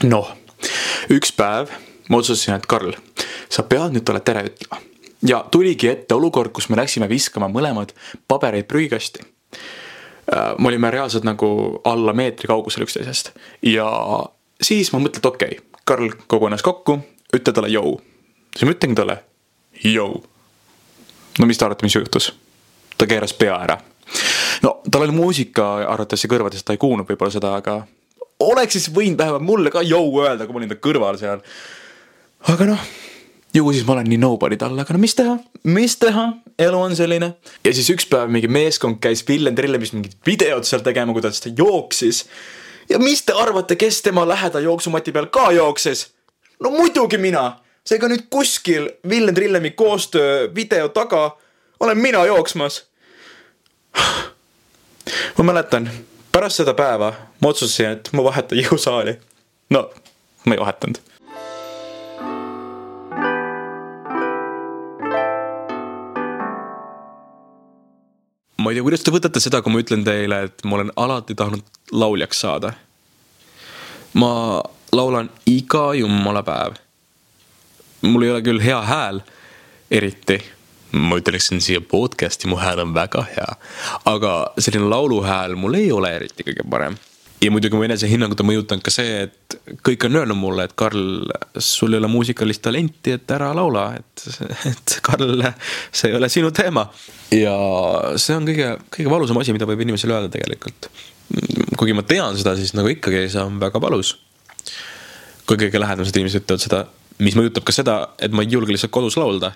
noh, 0.07 0.31
üks 1.11 1.35
päev 1.35 1.73
ma 2.09 2.21
otsustasin, 2.21 2.55
et 2.59 2.67
Karl, 2.69 2.95
sa 3.49 3.67
pead 3.67 3.95
nüüd 3.95 4.07
talle 4.07 4.23
tere 4.23 4.45
ütlema. 4.47 4.79
ja 5.27 5.43
tuligi 5.51 5.91
ette 5.91 6.15
olukord, 6.15 6.55
kus 6.55 6.69
me 6.69 6.79
läksime 6.79 7.09
viskama 7.11 7.51
mõlemad 7.51 7.91
pabereid 8.27 8.71
prügikasti. 8.71 9.27
Äh, 10.29 10.53
me 10.59 10.67
olime 10.67 10.91
reaalselt 10.91 11.25
nagu 11.25 11.81
alla 11.83 12.13
meetri 12.13 12.47
kaugusel 12.47 12.85
üksteisest 12.85 13.31
ja 13.65 13.87
siis 14.61 14.91
ma 14.93 14.99
mõtlen, 15.01 15.17
et 15.17 15.25
okei 15.25 15.55
okay,, 15.57 15.67
Karl 15.85 16.11
kogunes 16.29 16.61
kokku, 16.61 16.99
ütle 17.33 17.53
talle 17.53 17.71
jõu. 17.73 17.95
siis 18.53 18.67
ma 18.67 18.75
ütlengi 18.75 18.99
talle 18.99 19.17
jõu. 19.83 20.21
no 21.39 21.47
mis 21.49 21.57
te 21.57 21.65
arvate, 21.65 21.85
mis 21.85 21.95
juhtus? 21.95 22.29
ta 22.97 23.07
keeras 23.09 23.33
pea 23.33 23.57
ära. 23.65 23.79
no 24.61 24.77
tal 24.91 25.07
oli 25.07 25.17
muusika 25.17 25.73
arvatavasti 25.89 26.29
kõrvades, 26.29 26.63
ta 26.63 26.77
ei 26.77 26.83
kuulnud 26.85 27.09
võib-olla 27.09 27.33
seda, 27.33 27.55
aga 27.57 27.81
oleks 28.39 28.77
siis 28.77 28.91
võinud 28.93 29.17
vähemalt 29.17 29.47
mulle 29.47 29.73
ka 29.73 29.81
jõu 29.81 30.21
öelda, 30.21 30.45
kui 30.45 30.53
ma 30.53 30.61
olin 30.61 30.69
ta 30.69 30.77
kõrval 30.77 31.17
seal. 31.17 31.41
aga 32.53 32.69
noh, 32.69 32.85
ju 33.53 33.73
siis 33.73 33.85
ma 33.87 33.93
olen 33.93 34.09
nii 34.09 34.19
nobody 34.21 34.57
talle, 34.57 34.81
aga 34.81 34.95
no 34.95 35.01
mis 35.01 35.15
teha, 35.15 35.35
mis 35.63 35.97
teha, 35.99 36.27
elu 36.59 36.81
on 36.81 36.95
selline. 36.95 37.33
ja 37.65 37.73
siis 37.73 37.89
üks 37.93 38.07
päev 38.09 38.31
mingi 38.31 38.47
meeskond 38.47 39.01
käis 39.03 39.25
Villem 39.27 39.55
Trillemis 39.55 39.93
mingit 39.93 40.17
videot 40.25 40.67
seal 40.67 40.83
tegema, 40.85 41.13
kuidas 41.13 41.41
ta 41.41 41.51
jooksis. 41.57 42.25
ja 42.89 42.99
mis 42.99 43.25
te 43.25 43.33
arvate, 43.33 43.75
kes 43.75 44.01
tema 44.01 44.27
läheda 44.27 44.59
jooksumati 44.59 45.11
peal 45.11 45.27
ka 45.31 45.51
jooksis? 45.51 46.07
no 46.59 46.71
muidugi 46.71 47.17
mina 47.17 47.59
seega 47.85 48.07
nüüd 48.11 48.27
kuskil 48.29 48.89
Villem 49.09 49.35
Trillemi 49.35 49.71
koostöö 49.71 50.47
video 50.55 50.89
taga 50.89 51.37
olen 51.79 51.97
mina 51.97 52.25
jooksmas. 52.25 52.85
ma 55.37 55.43
mäletan, 55.43 55.89
pärast 56.31 56.61
seda 56.61 56.73
päeva 56.73 57.13
ma 57.41 57.49
otsustasin, 57.49 57.97
et 57.97 58.09
ma 58.13 58.23
vahetan 58.23 58.61
jõusaali. 58.61 59.17
no, 59.69 59.89
ma 60.45 60.55
ei 60.55 60.59
vahetanud. 60.59 61.01
Ma 68.71 68.73
ei 68.73 68.79
tea, 68.79 68.87
kuidas 68.87 69.03
te 69.03 69.11
võtate 69.11 69.39
seda, 69.43 69.59
kui 69.61 69.73
ma 69.73 69.81
ütlen 69.83 70.05
teile, 70.07 70.45
et 70.47 70.63
ma 70.63 70.77
olen 70.77 70.93
alati 70.95 71.35
tahtnud 71.35 71.81
lauljaks 71.91 72.39
saada. 72.45 72.73
ma 74.13 74.61
laulan 74.91 75.29
iga 75.47 75.93
jumala 75.95 76.43
päev 76.43 76.79
mul 78.01 78.23
ei 78.23 78.31
ole 78.31 78.41
küll 78.41 78.61
hea 78.63 78.81
hääl, 78.81 79.21
eriti. 79.91 80.41
ma 80.91 81.15
ütleksin 81.15 81.61
siia 81.63 81.79
podcast'i, 81.81 82.49
mu 82.51 82.57
hääl 82.59 82.81
on 82.83 82.93
väga 82.93 83.23
hea. 83.35 83.55
aga 84.05 84.53
selline 84.59 84.89
lauluhääl 84.89 85.55
mul 85.55 85.77
ei 85.79 85.91
ole 85.91 86.15
eriti 86.15 86.43
kõige 86.43 86.67
parem. 86.69 86.97
Ja 87.41 87.51
muidugi 87.51 87.77
mu 87.77 87.85
enesehinnangut 87.87 88.43
on 88.43 88.49
mõjutanud 88.51 88.85
ka 88.85 88.93
see, 88.93 89.25
et 89.25 89.57
kõik 89.85 90.05
on 90.07 90.19
öelnud 90.21 90.37
mulle, 90.37 90.67
et 90.67 90.75
Karl, 90.77 91.25
sul 91.57 91.95
ei 91.95 92.01
ole 92.01 92.09
muusikalist 92.11 92.61
talenti, 92.65 93.15
et 93.17 93.33
ära 93.33 93.49
laula, 93.57 93.87
et, 93.97 94.25
et 94.71 94.97
Karl, 95.05 95.45
see 95.89 96.11
ei 96.11 96.19
ole 96.19 96.29
sinu 96.29 96.53
teema. 96.55 96.85
ja 97.33 97.55
see 98.21 98.37
on 98.37 98.47
kõige, 98.49 98.75
kõige 98.93 99.13
valusam 99.13 99.41
asi, 99.41 99.55
mida 99.55 99.69
võib 99.69 99.83
inimesele 99.87 100.17
öelda 100.17 100.31
tegelikult. 100.37 100.91
kuigi 101.79 101.97
ma 101.97 102.05
tean 102.05 102.37
seda, 102.37 102.55
siis 102.59 102.75
nagu 102.77 102.91
ikkagi 102.93 103.27
see 103.31 103.43
on 103.43 103.59
väga 103.61 103.81
valus. 103.81 104.15
kui 105.45 105.57
kõige 105.57 105.79
lähedamased 105.81 106.17
inimesed 106.17 106.45
ütlevad 106.45 106.63
seda 106.63 106.85
mis 107.21 107.37
mõjutab 107.37 107.65
ka 107.67 107.75
seda, 107.75 107.95
et 108.21 108.33
ma 108.33 108.45
ei 108.45 108.51
julge 108.51 108.73
lihtsalt 108.73 108.93
kodus 108.93 109.17
laulda. 109.19 109.53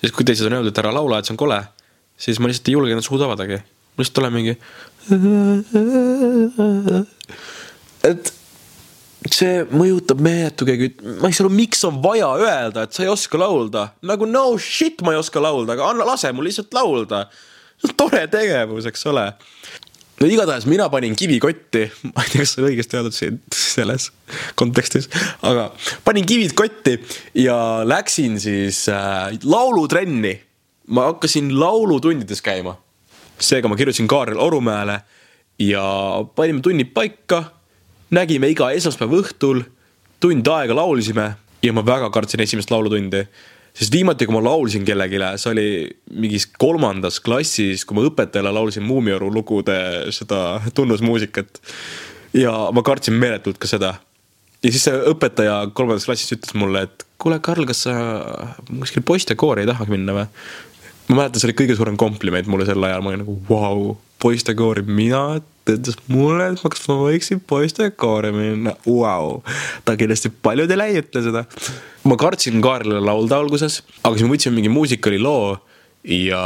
siis 0.00 0.12
kui 0.16 0.24
teised 0.24 0.46
on 0.48 0.58
öeldud, 0.58 0.72
et 0.72 0.80
ära 0.82 0.92
laula, 0.92 1.18
et 1.18 1.28
see 1.28 1.34
on 1.34 1.40
kole, 1.40 1.58
siis 2.20 2.40
ma 2.40 2.48
lihtsalt 2.48 2.68
ei 2.68 2.76
julge 2.76 2.94
ennast 2.94 3.08
suud 3.08 3.22
avadagi. 3.24 3.60
ma 3.60 4.04
lihtsalt 4.04 4.22
olen 4.22 4.36
mingi. 4.36 4.56
Et 8.10 8.32
see 9.30 9.64
mõjutab 9.70 10.20
meeletu 10.24 10.66
keegi, 10.68 10.94
ma 11.20 11.28
ei 11.28 11.36
saa 11.36 11.44
aru, 11.44 11.52
miks 11.54 11.84
on 11.88 12.00
vaja 12.04 12.30
öelda, 12.40 12.86
et 12.86 12.96
sa 12.96 13.04
ei 13.04 13.12
oska 13.12 13.38
laulda. 13.40 13.90
nagu 14.06 14.26
no 14.28 14.44
shit, 14.58 15.02
ma 15.06 15.14
ei 15.14 15.20
oska 15.20 15.42
laulda, 15.42 15.76
aga 15.76 15.90
anna, 15.92 16.08
lase 16.08 16.32
mul 16.32 16.48
lihtsalt 16.48 16.74
laulda. 16.74 17.28
tore 17.96 18.26
tegevus, 18.28 18.86
eks 18.90 19.06
ole 19.08 19.26
no 20.20 20.28
igatahes 20.28 20.66
mina 20.68 20.88
panin 20.92 21.16
kivi 21.16 21.38
kotti, 21.40 21.86
ma 22.14 22.24
ei 22.24 22.32
tea, 22.32 22.44
kas 22.44 22.54
see 22.54 22.62
on 22.62 22.68
õigesti 22.68 22.98
öeldud 22.98 23.16
siin 23.16 23.40
selles 23.56 24.10
kontekstis, 24.60 25.08
aga 25.46 25.70
panin 26.04 26.28
kivid 26.28 26.54
kotti 26.58 26.98
ja 27.40 27.56
läksin 27.88 28.38
siis 28.42 28.84
äh, 28.92 29.32
laulutrenni. 29.44 30.36
ma 30.90 31.04
hakkasin 31.06 31.52
laulutundides 31.54 32.40
käima. 32.42 32.74
Seega 33.40 33.68
ma 33.68 33.76
kirjutasin 33.76 34.08
Kaarel 34.08 34.40
Orumäele 34.40 35.00
ja 35.60 35.84
panime 36.34 36.60
tunnid 36.60 36.92
paika. 36.94 37.44
nägime 38.10 38.48
iga 38.50 38.72
esmaspäeva 38.74 39.20
õhtul, 39.22 39.62
tund 40.20 40.46
aega 40.50 40.74
laulisime 40.74 41.34
ja 41.62 41.72
ma 41.72 41.84
väga 41.86 42.10
kartsin 42.10 42.40
esimest 42.42 42.70
laulutundi 42.70 43.22
sest 43.76 43.94
viimati, 43.94 44.26
kui 44.26 44.34
ma 44.34 44.42
laulsin 44.44 44.84
kellelegi, 44.86 45.20
see 45.38 45.50
oli 45.52 45.66
mingis 46.20 46.48
kolmandas 46.58 47.20
klassis, 47.22 47.84
kui 47.86 47.98
ma 47.98 48.06
õpetajale 48.08 48.52
laulsin 48.54 48.84
Muumioru 48.86 49.30
lugude 49.32 49.78
seda 50.14 50.60
tunnusmuusikat. 50.74 51.60
ja 52.34 52.52
ma 52.72 52.82
kartsin 52.82 53.14
meeletult 53.14 53.58
ka 53.58 53.70
seda. 53.70 53.94
ja 54.62 54.72
siis 54.72 54.84
see 54.88 54.96
õpetaja 55.12 55.70
kolmandas 55.72 56.08
klassis 56.08 56.34
ütles 56.36 56.54
mulle, 56.54 56.82
et 56.88 57.06
kuule, 57.18 57.38
Karl, 57.40 57.66
kas 57.68 57.84
sa 57.86 57.94
kuskil 58.66 59.06
poistekoori 59.06 59.64
ei 59.64 59.70
tahagi 59.70 59.94
minna 59.94 60.16
või? 60.16 60.26
Ma 61.10 61.24
mäletan, 61.24 61.42
see 61.42 61.50
oli 61.50 61.58
kõige 61.58 61.76
suurem 61.78 61.98
kompliment 61.98 62.48
mulle 62.50 62.66
sel 62.68 62.84
ajal, 62.86 63.02
ma 63.02 63.10
olin 63.12 63.24
nagu 63.24 63.36
vau 63.48 63.80
wow,, 63.80 63.96
poistekoori, 64.22 64.84
mina 64.86 65.40
ta 65.66 65.74
ütles 65.74 65.96
mulle, 66.10 66.50
et 66.52 66.62
kas 66.62 66.86
ma 66.90 66.96
võiksin 67.00 67.40
poistekoori 67.50 68.30
minna, 68.34 68.76
vau. 68.86 69.40
ta 69.86 69.96
kindlasti 69.98 70.30
paljudele 70.44 70.86
ei 70.90 71.00
ütle 71.02 71.24
seda. 71.24 71.44
ma 72.06 72.18
kartsin 72.20 72.62
Kaarlile 72.64 73.02
laulda 73.02 73.40
alguses, 73.40 73.80
aga 74.02 74.14
siis 74.14 74.26
me 74.26 74.34
võtsime 74.36 74.58
mingi 74.60 74.72
muusikaliloo 74.72 75.58
ja 76.14 76.42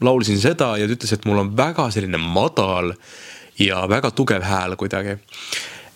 laulsin 0.00 0.40
seda 0.40 0.72
ja 0.80 0.88
ta 0.88 0.96
ütles, 0.96 1.14
et 1.16 1.28
mul 1.28 1.42
on 1.42 1.54
väga 1.56 1.90
selline 1.94 2.20
madal 2.22 2.94
ja 3.60 3.82
väga 3.90 4.12
tugev 4.16 4.46
hääl 4.46 4.76
kuidagi. 4.80 5.18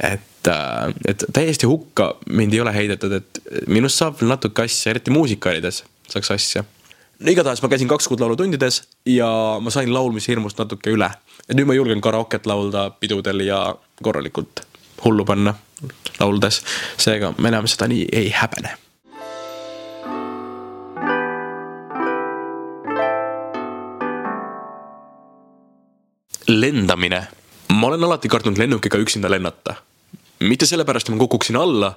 et, 0.01 0.49
äh, 0.51 0.95
et 1.07 1.25
täiesti 1.33 1.67
hukka 1.71 2.17
mind 2.29 2.53
ei 2.53 2.61
ole 2.61 2.75
heidetud, 2.75 3.13
et 3.13 3.69
minust 3.69 4.03
saab 4.03 4.21
natuke 4.27 4.67
asja, 4.67 4.91
eriti 4.91 5.15
muusikalides 5.15 5.85
saaks 6.11 6.31
asja 6.35 6.65
no 7.19 7.33
igatahes 7.33 7.63
ma 7.63 7.69
käisin 7.73 7.89
kaks 7.89 8.09
kuud 8.09 8.21
laulutundides 8.21 8.83
ja 9.09 9.29
ma 9.61 9.73
sain 9.73 9.93
laulmise 9.95 10.33
hirmust 10.33 10.59
natuke 10.61 10.93
üle. 10.93 11.11
et 11.49 11.57
nüüd 11.57 11.69
ma 11.69 11.77
julgen 11.77 12.01
karaoket 12.05 12.47
laulda 12.47 12.91
pidudel 13.01 13.41
ja 13.47 13.61
korralikult 14.03 14.65
hullu 15.05 15.25
panna 15.25 15.55
lauldes. 16.21 16.63
seega 16.99 17.33
me 17.39 17.49
enam 17.49 17.67
seda 17.67 17.89
nii 17.89 18.09
ei 18.13 18.33
häbene. 18.35 18.77
lendamine. 26.49 27.27
ma 27.73 27.87
olen 27.87 28.05
alati 28.05 28.29
kartnud 28.29 28.59
lennukiga 28.59 28.99
üksinda 28.99 29.31
lennata. 29.31 29.75
mitte 30.41 30.67
sellepärast, 30.67 31.09
et 31.09 31.15
ma 31.15 31.19
kukuksin 31.25 31.57
alla 31.57 31.95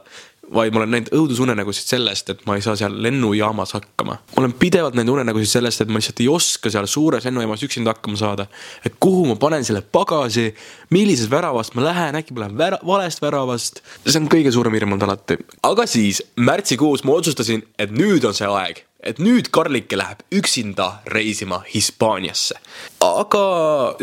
vaid 0.54 0.74
ma 0.74 0.82
olen 0.82 0.92
näinud 0.96 1.12
õudusunenägusid 1.14 1.92
sellest, 1.94 2.30
et 2.34 2.42
ma 2.50 2.56
ei 2.58 2.64
saa 2.66 2.76
seal 2.80 2.96
lennujaamas 3.04 3.74
hakkama. 3.78 4.18
ma 4.34 4.42
olen 4.42 4.54
pidevalt 4.60 4.98
näinud 4.98 5.20
unenägusid 5.20 5.52
sellest, 5.52 5.82
et 5.82 5.92
ma 5.92 6.02
lihtsalt 6.02 6.22
ei 6.24 6.30
oska 6.32 6.72
seal 6.74 6.88
suures 6.90 7.26
lennujaamas 7.26 7.64
üksinda 7.68 7.94
hakkama 7.94 8.18
saada. 8.18 8.48
et 8.86 8.98
kuhu 9.00 9.26
ma 9.30 9.36
panen 9.36 9.66
selle 9.66 9.82
pagasi, 9.82 10.50
millisest 10.90 11.32
väravast 11.32 11.76
ma 11.76 11.86
lähen, 11.86 12.18
äkki 12.20 12.34
ma 12.34 12.46
lähen 12.46 12.58
vära, 12.58 12.80
valest 12.86 13.22
väravast. 13.22 13.84
see 14.06 14.20
on 14.22 14.30
kõige 14.32 14.52
suurem 14.52 14.74
hirm 14.74 14.94
olnud 14.94 15.08
alati. 15.10 15.38
aga 15.64 15.86
siis 15.86 16.24
märtsikuus 16.36 17.04
ma 17.04 17.18
otsustasin, 17.20 17.64
et 17.78 17.92
nüüd 17.92 18.26
on 18.26 18.34
see 18.34 18.50
aeg 18.50 18.86
et 19.00 19.20
nüüd 19.24 19.48
Karlike 19.52 19.96
läheb 19.96 20.26
üksinda 20.36 20.90
reisima 21.08 21.62
Hispaaniasse. 21.74 22.58
aga 23.00 23.46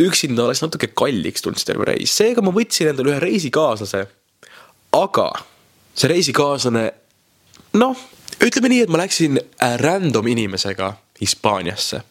üksinda 0.00 0.46
oleks 0.46 0.62
natuke 0.62 0.88
kalliks 0.94 1.44
tulnud 1.44 1.60
see 1.60 1.72
terve 1.72 1.90
reis, 1.90 2.14
seega 2.16 2.40
ma 2.44 2.54
võtsin 2.54 2.92
endale 2.92 3.12
ühe 3.12 3.20
reisikaaslase. 3.26 4.06
aga 4.96 5.28
see 5.96 6.12
reisikaaslane, 6.12 6.84
noh, 7.80 8.04
ütleme 8.44 8.70
nii, 8.72 8.84
et 8.84 8.92
ma 8.92 9.00
läksin 9.00 9.40
äh, 9.40 9.78
random 9.80 10.26
inimesega 10.26 10.94
Hispaaniasse. 11.20 12.02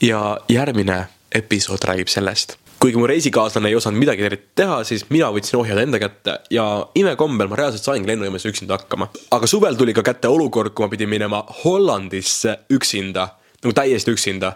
ja 0.00 0.38
järgmine 0.48 1.06
episood 1.32 1.84
räägib 1.84 2.08
sellest. 2.08 2.56
kuigi 2.80 2.98
mu 2.98 3.06
reisikaaslane 3.06 3.68
ei 3.68 3.76
osanud 3.76 3.98
midagi 3.98 4.22
eriti 4.26 4.48
teha, 4.54 4.82
siis 4.84 5.06
mina 5.10 5.30
võtsin 5.32 5.56
ohjad 5.56 5.78
enda 5.78 5.98
kätte 5.98 6.38
ja 6.50 6.86
imekombel 6.94 7.48
ma 7.48 7.56
reaalselt 7.56 7.86
saingi 7.86 8.08
lennujaamas 8.08 8.46
üksinda 8.50 8.78
hakkama. 8.78 9.08
aga 9.30 9.46
suvel 9.46 9.74
tuli 9.74 9.94
ka 9.94 10.02
kätte 10.02 10.28
olukord, 10.28 10.74
kui 10.74 10.86
ma 10.86 10.90
pidin 10.90 11.08
minema 11.08 11.44
Hollandisse 11.64 12.58
üksinda, 12.70 13.28
nagu 13.62 13.72
täiesti 13.74 14.10
üksinda. 14.10 14.52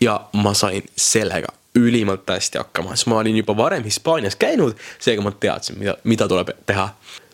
ja 0.00 0.20
ma 0.32 0.54
sain 0.54 0.82
sellega 0.96 1.48
ülimalt 1.74 2.28
hästi 2.28 2.58
hakkama, 2.58 2.96
sest 2.96 3.06
ma 3.06 3.18
olin 3.18 3.36
juba 3.36 3.56
varem 3.56 3.84
Hispaanias 3.84 4.36
käinud, 4.36 4.74
seega 4.98 5.22
ma 5.22 5.30
teadsin, 5.30 5.78
mida, 5.78 5.96
mida 6.04 6.28
tuleb 6.28 6.50
teha 6.66 6.90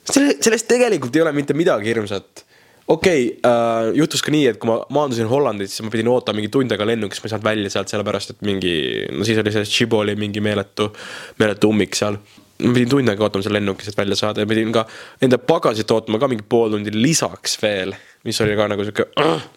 selle, 0.08 0.36
sellest 0.40 0.68
tegelikult 0.70 1.16
ei 1.16 1.24
ole 1.24 1.32
mitte 1.36 1.56
midagi 1.56 1.90
hirmsat. 1.90 2.44
okei 2.90 3.26
okay, 3.26 3.50
äh,, 3.50 3.92
juhtus 3.98 4.22
ka 4.26 4.32
nii, 4.34 4.46
et 4.50 4.58
kui 4.60 4.70
ma 4.70 4.80
maandusin 4.94 5.28
Hollandis, 5.30 5.76
siis 5.76 5.86
ma 5.86 5.92
pidin 5.92 6.10
ootama 6.10 6.40
mingi 6.40 6.50
tund 6.52 6.72
aega 6.74 6.88
lennukis, 6.88 7.22
ma 7.22 7.28
ei 7.28 7.34
saanud 7.34 7.46
välja 7.46 7.72
sealt, 7.74 7.92
sellepärast 7.92 8.34
et 8.34 8.44
mingi, 8.46 8.74
no 9.14 9.26
siis 9.26 9.38
oli 9.42 9.54
see 9.54 9.68
Tšiboli 9.68 10.16
mingi 10.18 10.42
meeletu, 10.44 10.90
meeletu 11.38 11.70
ummik 11.70 11.98
seal. 11.98 12.18
ma 12.64 12.74
pidin 12.74 12.90
tund 12.96 13.12
aega 13.12 13.28
ootama 13.28 13.46
seal 13.46 13.56
lennukis, 13.58 13.92
et 13.92 14.00
välja 14.00 14.18
saada 14.18 14.42
ja 14.42 14.50
pidin 14.50 14.74
ka 14.74 14.86
enda 15.22 15.38
pagasit 15.38 15.90
ootama 15.90 16.18
ka 16.18 16.30
mingi 16.32 16.46
pool 16.48 16.74
tundi 16.74 16.94
lisaks 16.96 17.58
veel, 17.62 17.94
mis 18.24 18.42
oli 18.44 18.58
ka 18.58 18.68
nagu 18.74 18.86
sihuke 18.88 19.10
uh.. 19.22 19.48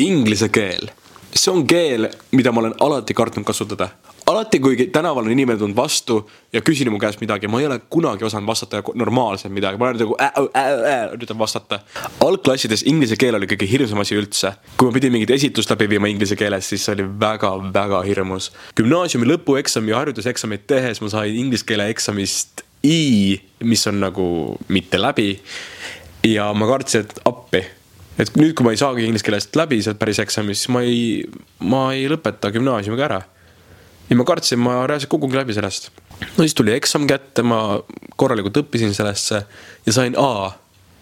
Inglise 0.00 0.46
keel 0.48 0.86
see 1.34 1.50
on 1.52 1.66
keel, 1.66 2.08
mida 2.34 2.52
ma 2.52 2.60
olen 2.60 2.74
alati 2.80 3.14
kartnud 3.14 3.44
kasutada. 3.46 3.88
alati, 4.26 4.60
kui 4.62 4.76
tänaval 4.92 5.24
on 5.26 5.32
inimene 5.32 5.58
tulnud 5.58 5.76
vastu 5.76 6.20
ja 6.52 6.60
küsinud 6.62 6.94
mu 6.94 7.00
käest 7.02 7.18
midagi, 7.20 7.48
ma 7.50 7.58
ei 7.60 7.66
ole 7.66 7.80
kunagi 7.90 8.24
osanud 8.24 8.46
vastata 8.46 8.82
normaalselt 8.94 9.52
midagi, 9.54 9.78
ma 9.78 9.88
olen 9.88 9.98
nagu 9.98 10.16
äh, 10.20 10.30
äh, 10.36 10.68
äh, 10.92 11.14
üritan 11.16 11.38
vastata. 11.38 11.80
algklassides 12.24 12.84
inglise 12.86 13.18
keel 13.18 13.34
oli 13.38 13.48
kõige 13.50 13.66
hirmsam 13.70 14.02
asi 14.02 14.18
üldse. 14.18 14.52
kui 14.76 14.86
ma 14.86 14.94
pidin 14.94 15.12
mingit 15.12 15.34
esitlust 15.34 15.70
läbi 15.70 15.88
viima 15.90 16.10
inglise 16.10 16.36
keeles, 16.36 16.68
siis 16.68 16.84
see 16.84 16.94
oli 16.98 17.08
väga-väga 17.20 18.02
hirmus. 18.06 18.52
gümnaasiumi 18.76 19.32
lõpueksami 19.34 19.94
ja 19.94 20.02
harjutuseksamit 20.02 20.66
tehes 20.66 21.02
ma 21.02 21.10
sain 21.10 21.34
inglise 21.34 21.66
keele 21.66 21.90
eksamist 21.90 22.66
I, 22.84 23.36
mis 23.60 23.86
on 23.86 24.00
nagu 24.00 24.56
mitte 24.68 25.00
läbi. 25.00 25.40
ja 26.24 26.52
ma 26.54 26.66
kartsin, 26.66 27.06
et 27.06 27.20
appi 27.24 27.64
et 28.18 28.32
nüüd, 28.38 28.54
kui 28.56 28.66
ma 28.66 28.74
ei 28.74 28.80
saagi 28.80 29.06
inglise 29.06 29.26
keelest 29.26 29.58
läbi 29.58 29.80
sealt 29.84 30.00
päris 30.00 30.20
eksamist, 30.22 30.64
siis 30.64 30.72
ma 30.74 30.82
ei, 30.86 31.02
ma 31.66 31.84
ei 31.96 32.08
lõpeta 32.10 32.52
gümnaasiumiga 32.54 33.06
ära. 33.06 33.20
ja 34.10 34.18
ma 34.18 34.26
kartsin, 34.26 34.58
ma 34.58 34.80
reaalselt 34.90 35.12
kukungi 35.12 35.38
läbi 35.38 35.56
sellest. 35.56 35.90
no 36.20 36.42
siis 36.42 36.56
tuli 36.58 36.74
eksam 36.76 37.06
kätte, 37.10 37.42
ma 37.46 37.80
korralikult 38.16 38.62
õppisin 38.64 38.94
sellesse 38.96 39.44
ja 39.86 39.92
sain 39.92 40.18
A. 40.18 40.52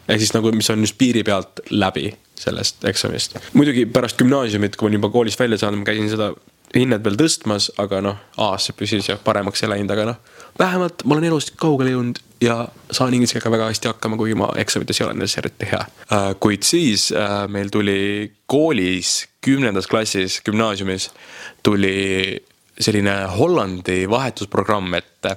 ehk 0.09 0.21
siis 0.21 0.35
nagu, 0.37 0.53
mis 0.53 0.71
on 0.71 0.85
just 0.85 0.99
piiri 0.99 1.25
pealt 1.25 1.65
läbi 1.71 2.13
sellest 2.39 2.85
eksamist. 2.89 3.39
muidugi 3.55 3.87
pärast 3.87 4.19
gümnaasiumit, 4.21 4.77
kui 4.77 4.87
ma 4.87 4.93
olin 4.93 5.03
juba 5.03 5.13
koolist 5.15 5.41
välja 5.41 5.59
saanud, 5.59 5.83
ma 5.83 5.89
käisin 5.89 6.11
seda 6.13 6.33
hinnet 6.75 7.05
veel 7.05 7.17
tõstmas, 7.17 7.71
aga 7.81 8.01
noh, 8.05 8.19
A-sse 8.49 8.75
püsis 8.77 9.09
ja 9.09 9.17
paremaks 9.25 9.63
ei 9.65 9.71
läinud, 9.73 9.93
aga 9.95 10.05
noh, 10.11 10.19
vähemalt 10.59 11.05
ma 11.05 11.17
olen 11.17 11.29
elust 11.31 11.55
kaugele 11.61 11.95
jõudnud 11.95 12.21
ja 12.45 12.61
saan 12.91 13.15
inglise 13.15 13.39
keelega 13.39 13.55
väga 13.57 13.71
hästi 13.73 13.91
hakkama, 13.93 14.19
kuigi 14.21 14.37
ma 14.39 14.51
eksamites 14.61 15.01
ei 15.01 15.07
ole 15.07 15.17
nendes 15.17 15.39
eriti 15.41 15.71
hea. 15.71 15.81
Äh, 16.13 16.29
kuid 16.43 16.67
siis 16.67 17.09
äh, 17.13 17.41
meil 17.51 17.73
tuli 17.75 18.29
koolis 18.47 19.23
kümnendas 19.45 19.89
klassis, 19.91 20.41
gümnaasiumis 20.47 21.11
tuli 21.67 22.37
selline 22.79 23.17
Hollandi 23.35 24.05
vahetusprogramm 24.11 24.95
ette, 25.01 25.37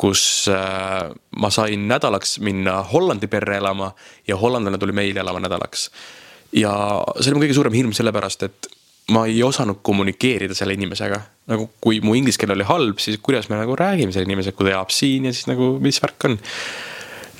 kus 0.00 0.22
äh, 0.48 1.10
ma 1.36 1.50
sain 1.52 1.86
nädalaks 1.90 2.38
minna 2.44 2.80
Hollandi 2.92 3.28
perre 3.28 3.58
elama 3.60 3.90
ja 4.28 4.38
hollandlane 4.40 4.78
tuli 4.80 4.96
meile 4.96 5.20
elama 5.20 5.42
nädalaks. 5.44 5.90
ja 6.52 6.72
see 7.20 7.30
oli 7.30 7.36
mu 7.36 7.42
kõige 7.44 7.54
suurem 7.54 7.74
hirm 7.76 7.92
sellepärast, 7.94 8.42
et 8.42 8.70
ma 9.10 9.24
ei 9.26 9.42
osanud 9.42 9.80
kommunikeerida 9.82 10.54
selle 10.54 10.74
inimesega. 10.78 11.20
nagu 11.50 11.66
kui 11.82 11.98
mu 12.04 12.14
inglise 12.14 12.38
keel 12.38 12.54
oli 12.54 12.66
halb, 12.68 13.00
siis 13.02 13.18
kuidas 13.22 13.48
me 13.50 13.58
nagu 13.58 13.74
räägime 13.76 14.14
selle 14.14 14.28
inimesega, 14.28 14.56
kui 14.56 14.68
ta 14.68 14.76
elab 14.76 14.92
siin 14.94 15.26
ja 15.26 15.32
siis 15.34 15.48
nagu, 15.50 15.72
mis 15.82 15.98
värk 16.02 16.28
on. 16.28 16.38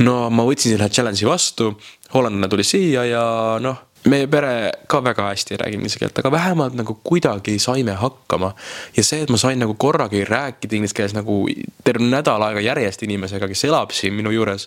no 0.07 0.17
ma 0.35 0.47
võtsin 0.49 0.75
selle 0.75 0.89
challenge'i 0.91 1.29
vastu, 1.29 1.71
hollandlane 2.15 2.51
tuli 2.51 2.67
siia 2.67 3.05
ja 3.07 3.23
noh, 3.63 3.79
meie 4.11 4.27
pere 4.33 4.55
ka 4.91 5.03
väga 5.05 5.29
hästi 5.29 5.55
ei 5.55 5.61
räägi 5.61 5.79
inglise 5.79 6.01
keelt, 6.01 6.19
aga 6.19 6.33
vähemalt 6.33 6.75
nagu 6.79 6.97
kuidagi 7.05 7.59
saime 7.63 7.95
hakkama. 8.01 8.55
ja 8.97 9.05
see, 9.05 9.23
et 9.23 9.31
ma 9.31 9.39
sain 9.39 9.61
nagu 9.63 9.75
korragi 9.75 10.25
rääkida 10.25 10.79
inglise 10.79 10.97
keeles 10.97 11.15
nagu 11.15 11.45
terve 11.85 12.09
nädal 12.09 12.43
aega 12.49 12.65
järjest 12.65 13.07
inimesega, 13.07 13.49
kes 13.49 13.65
elab 13.71 13.95
siin 13.95 14.17
minu 14.17 14.35
juures, 14.35 14.67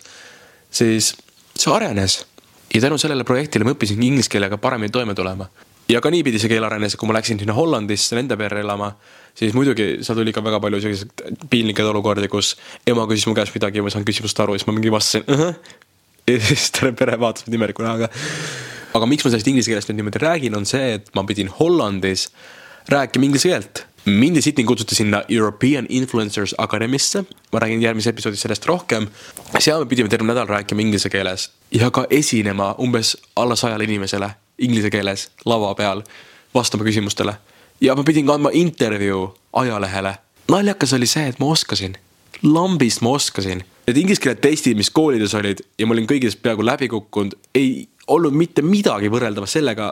siis 0.70 1.12
see 1.52 1.74
arenes 1.74 2.22
ja 2.72 2.80
tänu 2.80 2.98
sellele 2.98 3.28
projektile 3.28 3.66
ma 3.66 3.74
õppisin 3.76 4.02
inglise 4.02 4.32
keelega 4.32 4.58
paremini 4.58 4.94
toime 4.94 5.14
tulema 5.14 5.50
ja 5.88 6.00
ka 6.00 6.10
niipidi 6.12 6.40
see 6.40 6.50
keel 6.52 6.64
arenes, 6.66 6.96
kui 6.96 7.08
ma 7.08 7.16
läksin 7.18 7.40
sinna 7.40 7.56
Hollandisse 7.56 8.16
nende 8.18 8.36
perre 8.40 8.62
elama, 8.64 8.90
siis 9.36 9.54
muidugi 9.56 10.04
seal 10.06 10.18
tuli 10.18 10.32
ka 10.34 10.42
väga 10.44 10.60
palju 10.64 10.80
selliseid 10.84 11.46
piinlikke 11.50 11.84
olukordi, 11.90 12.28
kus 12.32 12.54
ema 12.88 13.06
küsis 13.10 13.28
mu 13.28 13.36
käest 13.36 13.54
midagi 13.56 13.80
ja 13.80 13.84
ma 13.84 13.92
ei 13.92 13.96
saanud 13.96 14.08
küsimusest 14.08 14.44
aru 14.44 14.56
ja 14.56 14.62
siis 14.62 14.68
ma 14.70 14.76
mingi 14.76 14.92
vastasin 14.94 15.24
uh. 15.28 15.40
-huh. 15.40 15.80
ja 16.30 16.40
siis 16.40 16.70
terve 16.72 16.92
pere 16.96 17.20
vaatas 17.20 17.46
mind 17.46 17.60
imeliku 17.60 17.82
näoga. 17.82 18.08
aga 18.94 19.06
miks 19.06 19.24
ma 19.24 19.30
sellest 19.30 19.48
inglise 19.48 19.70
keelest 19.70 19.90
nüüd 19.90 20.00
niimoodi 20.00 20.22
räägin, 20.22 20.56
on 20.56 20.66
see, 20.66 20.94
et 20.94 21.10
ma 21.14 21.24
pidin 21.24 21.48
Hollandis 21.48 22.30
rääkima 22.88 23.24
inglise 23.24 23.48
keelt. 23.48 23.86
mind 24.04 24.36
ja 24.36 24.42
Sydney 24.42 24.64
kutsuti 24.64 24.94
sinna 24.94 25.22
European 25.28 25.86
Influencers 25.88 26.54
Academy'sse, 26.58 27.24
ma 27.52 27.58
räägin 27.58 27.82
järgmises 27.82 28.12
episoodis 28.12 28.40
sellest 28.40 28.66
rohkem. 28.66 29.08
seal 29.58 29.84
me 29.84 29.86
pidime 29.86 30.08
terve 30.08 30.26
nädal 30.26 30.46
rääkima 30.46 30.80
inglise 30.80 31.10
keeles 31.10 31.50
ja 31.72 31.90
ka 31.90 32.06
esinema 32.10 32.74
umbes 32.78 33.16
alla 33.36 33.56
sajale 33.56 33.84
inimesele 33.84 34.30
inglise 34.58 34.90
keeles 34.90 35.28
lava 35.44 35.74
peal 35.74 36.02
vastama 36.54 36.84
küsimustele. 36.84 37.34
ja 37.80 37.94
ma 37.94 38.04
pidin 38.04 38.26
kandma 38.26 38.50
intervjuu 38.52 39.34
ajalehele. 39.52 40.14
naljakas 40.48 40.92
oli 40.92 41.06
see, 41.06 41.28
et 41.28 41.38
ma 41.38 41.46
oskasin, 41.46 41.96
lambist 42.42 43.00
ma 43.00 43.10
oskasin. 43.18 43.64
Need 43.86 43.98
inglise 44.00 44.20
keele 44.20 44.38
testid, 44.40 44.76
mis 44.76 44.90
koolides 44.90 45.34
olid 45.34 45.60
ja 45.78 45.86
ma 45.86 45.92
olin 45.92 46.06
kõigist 46.08 46.40
peaaegu 46.42 46.64
läbi 46.64 46.88
kukkunud, 46.88 47.34
ei 47.54 47.88
olnud 48.06 48.32
mitte 48.36 48.62
midagi 48.62 49.10
võrreldava 49.12 49.48
sellega, 49.50 49.90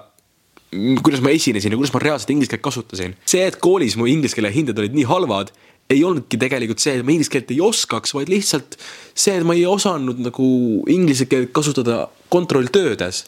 kuidas 1.03 1.21
ma 1.21 1.33
esinesin 1.35 1.75
ja 1.75 1.81
kuidas 1.81 1.93
ma 1.93 2.01
reaalselt 2.01 2.31
inglise 2.33 2.55
keelt 2.55 2.65
kasutasin. 2.65 3.17
see, 3.27 3.45
et 3.47 3.59
koolis 3.61 3.97
mu 3.97 4.07
inglise 4.07 4.39
keele 4.39 4.53
hinded 4.55 4.79
olid 4.79 4.97
nii 4.97 5.05
halvad, 5.09 5.53
ei 5.91 6.05
olnudki 6.05 6.39
tegelikult 6.41 6.81
see, 6.81 6.97
et 6.97 7.05
ma 7.05 7.13
inglise 7.13 7.33
keelt 7.33 7.51
ei 7.53 7.61
oskaks, 7.61 8.15
vaid 8.15 8.33
lihtsalt 8.33 8.79
see, 9.15 9.35
et 9.37 9.45
ma 9.45 9.57
ei 9.59 9.67
osanud 9.69 10.23
nagu 10.25 10.49
inglise 10.89 11.27
keelt 11.29 11.53
kasutada 11.53 12.07
kontrolltöödes 12.33 13.27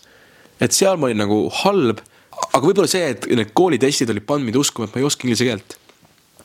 et 0.60 0.74
seal 0.74 0.98
ma 1.00 1.08
olin 1.08 1.22
nagu 1.24 1.38
halb, 1.62 2.00
aga 2.50 2.62
võib-olla 2.64 2.90
see, 2.90 3.12
et 3.14 3.28
need 3.30 3.52
koolitestid 3.56 4.10
olid 4.12 4.26
pannud 4.26 4.48
mind 4.48 4.58
uskuma, 4.60 4.88
et 4.88 4.96
ma 4.96 5.02
ei 5.02 5.06
oska 5.08 5.26
inglise 5.26 5.46
keelt. 5.48 5.78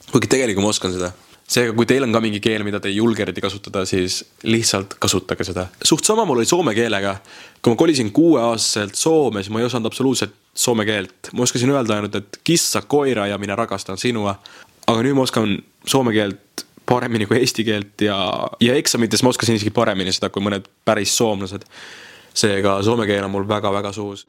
kuigi 0.09 0.29
tegelikult 0.31 0.65
ma 0.65 0.73
oskan 0.73 0.93
seda. 0.93 1.11
seega, 1.49 1.73
kui 1.77 1.85
teil 1.89 2.05
on 2.05 2.13
ka 2.13 2.21
mingi 2.21 2.39
keel, 2.41 2.63
mida 2.65 2.79
te 2.79 2.89
ei 2.89 2.97
julge 2.97 3.23
eriti 3.25 3.41
kasutada, 3.41 3.85
siis 3.89 4.21
lihtsalt 4.43 4.97
kasutage 5.01 5.47
seda. 5.47 5.67
suht 5.85 6.05
sama 6.05 6.25
mul 6.25 6.41
oli 6.41 6.49
soome 6.49 6.75
keelega. 6.77 7.17
kui 7.61 7.73
ma 7.73 7.79
kolisin 7.79 8.11
kuueaastaselt 8.11 8.95
Soome, 8.95 9.43
siis 9.43 9.53
ma 9.53 9.61
ei 9.61 9.69
osanud 9.69 9.89
absoluutselt 9.91 10.33
soome 10.53 10.85
keelt. 10.85 11.33
ma 11.33 11.43
oskasin 11.43 11.73
öelda 11.75 11.95
ainult, 11.95 12.15
et 12.15 12.41
kissa, 12.43 12.81
koira 12.81 13.27
ja 13.27 13.37
mina 13.37 13.55
rakastan 13.55 13.97
sinua. 13.97 14.39
aga 14.87 15.05
nüüd 15.05 15.17
ma 15.17 15.27
oskan 15.27 15.57
soome 15.85 16.13
keelt 16.13 16.65
paremini 16.89 17.27
kui 17.29 17.37
eesti 17.37 17.63
keelt 17.63 18.01
ja, 18.01 18.17
ja 18.61 18.75
eksamites 18.79 19.21
ma 19.23 19.29
oskasin 19.29 19.59
isegi 19.59 19.73
paremini 19.73 20.13
seda 20.15 20.31
kui 20.33 20.41
mõned 20.41 20.65
päris 20.85 21.13
soomlased 21.17 21.67
seega 22.39 22.79
soome 22.85 23.07
keel 23.09 23.27
on 23.27 23.33
mul 23.35 23.47
väga-väga 23.47 23.93
suus. 23.95 24.27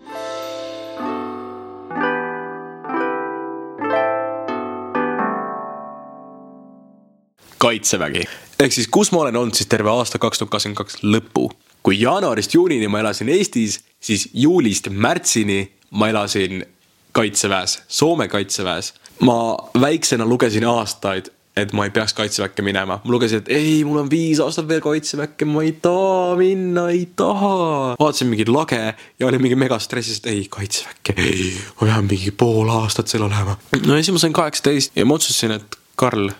kaitsevägi, 7.60 8.22
ehk 8.64 8.72
siis 8.72 8.86
kus 8.88 9.10
ma 9.12 9.18
olen 9.20 9.36
olnud 9.36 9.54
siis 9.54 9.68
terve 9.68 9.90
aasta 9.92 10.18
kaks 10.18 10.40
tuhat 10.40 10.50
kakskümmend 10.54 10.78
kaks 10.78 11.02
lõpu. 11.04 11.50
kui 11.82 11.98
jaanuarist 12.00 12.54
juunini 12.54 12.88
ma 12.88 13.02
elasin 13.02 13.28
Eestis, 13.28 13.82
siis 14.00 14.28
juulist 14.32 14.88
märtsini 14.88 15.66
ma 15.90 16.08
elasin 16.08 16.64
kaitseväes, 17.12 17.82
Soome 17.88 18.28
kaitseväes. 18.28 18.94
ma 19.20 19.58
väiksena 19.80 20.24
lugesin 20.24 20.64
aastaid 20.64 21.28
et 21.56 21.72
ma 21.74 21.84
ei 21.86 21.90
peaks 21.90 22.14
kaitseväkke 22.14 22.62
minema. 22.62 23.00
ma 23.04 23.12
lugesin, 23.12 23.42
et 23.42 23.48
ei, 23.54 23.80
mul 23.84 24.02
on 24.04 24.10
viis 24.10 24.40
aastat 24.42 24.68
veel 24.68 24.82
kaitseväkke, 24.84 25.48
ma 25.50 25.64
ei 25.66 25.72
taha 25.82 26.36
minna, 26.38 26.88
ei 26.94 27.08
taha. 27.16 27.96
vaatasin 28.00 28.30
mingit 28.30 28.52
lage 28.52 28.80
ja 28.80 29.26
olin 29.26 29.42
mingi 29.42 29.58
megastressis, 29.58 30.22
et 30.22 30.30
ei, 30.34 30.44
kaitseväkke, 30.50 31.16
ei, 31.18 31.50
ma 31.80 31.88
pean 31.88 32.06
mingi 32.10 32.30
pool 32.30 32.70
aastat 32.80 33.10
seal 33.10 33.26
olema. 33.26 33.58
no 33.80 33.96
ja 33.96 34.02
siis 34.02 34.14
ma 34.14 34.22
sain 34.22 34.36
kaheksateist 34.36 34.96
ja 34.96 35.06
ma 35.06 35.18
otsustasin, 35.18 35.58
et 35.58 35.78
Karl, 36.00 36.30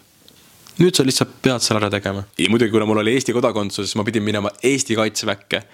nüüd 0.80 0.96
sa 0.96 1.04
lihtsalt 1.04 1.40
pead 1.42 1.64
selle 1.64 1.82
ära 1.82 1.90
tegema. 1.92 2.24
ja 2.38 2.50
muidugi, 2.52 2.72
kuna 2.74 2.88
mul 2.88 3.02
oli 3.02 3.16
Eesti 3.18 3.34
kodakondsus, 3.36 3.96
ma 3.98 4.06
pidin 4.06 4.24
minema 4.26 4.52
Eesti 4.62 4.98
kaitseväkke 4.98 5.64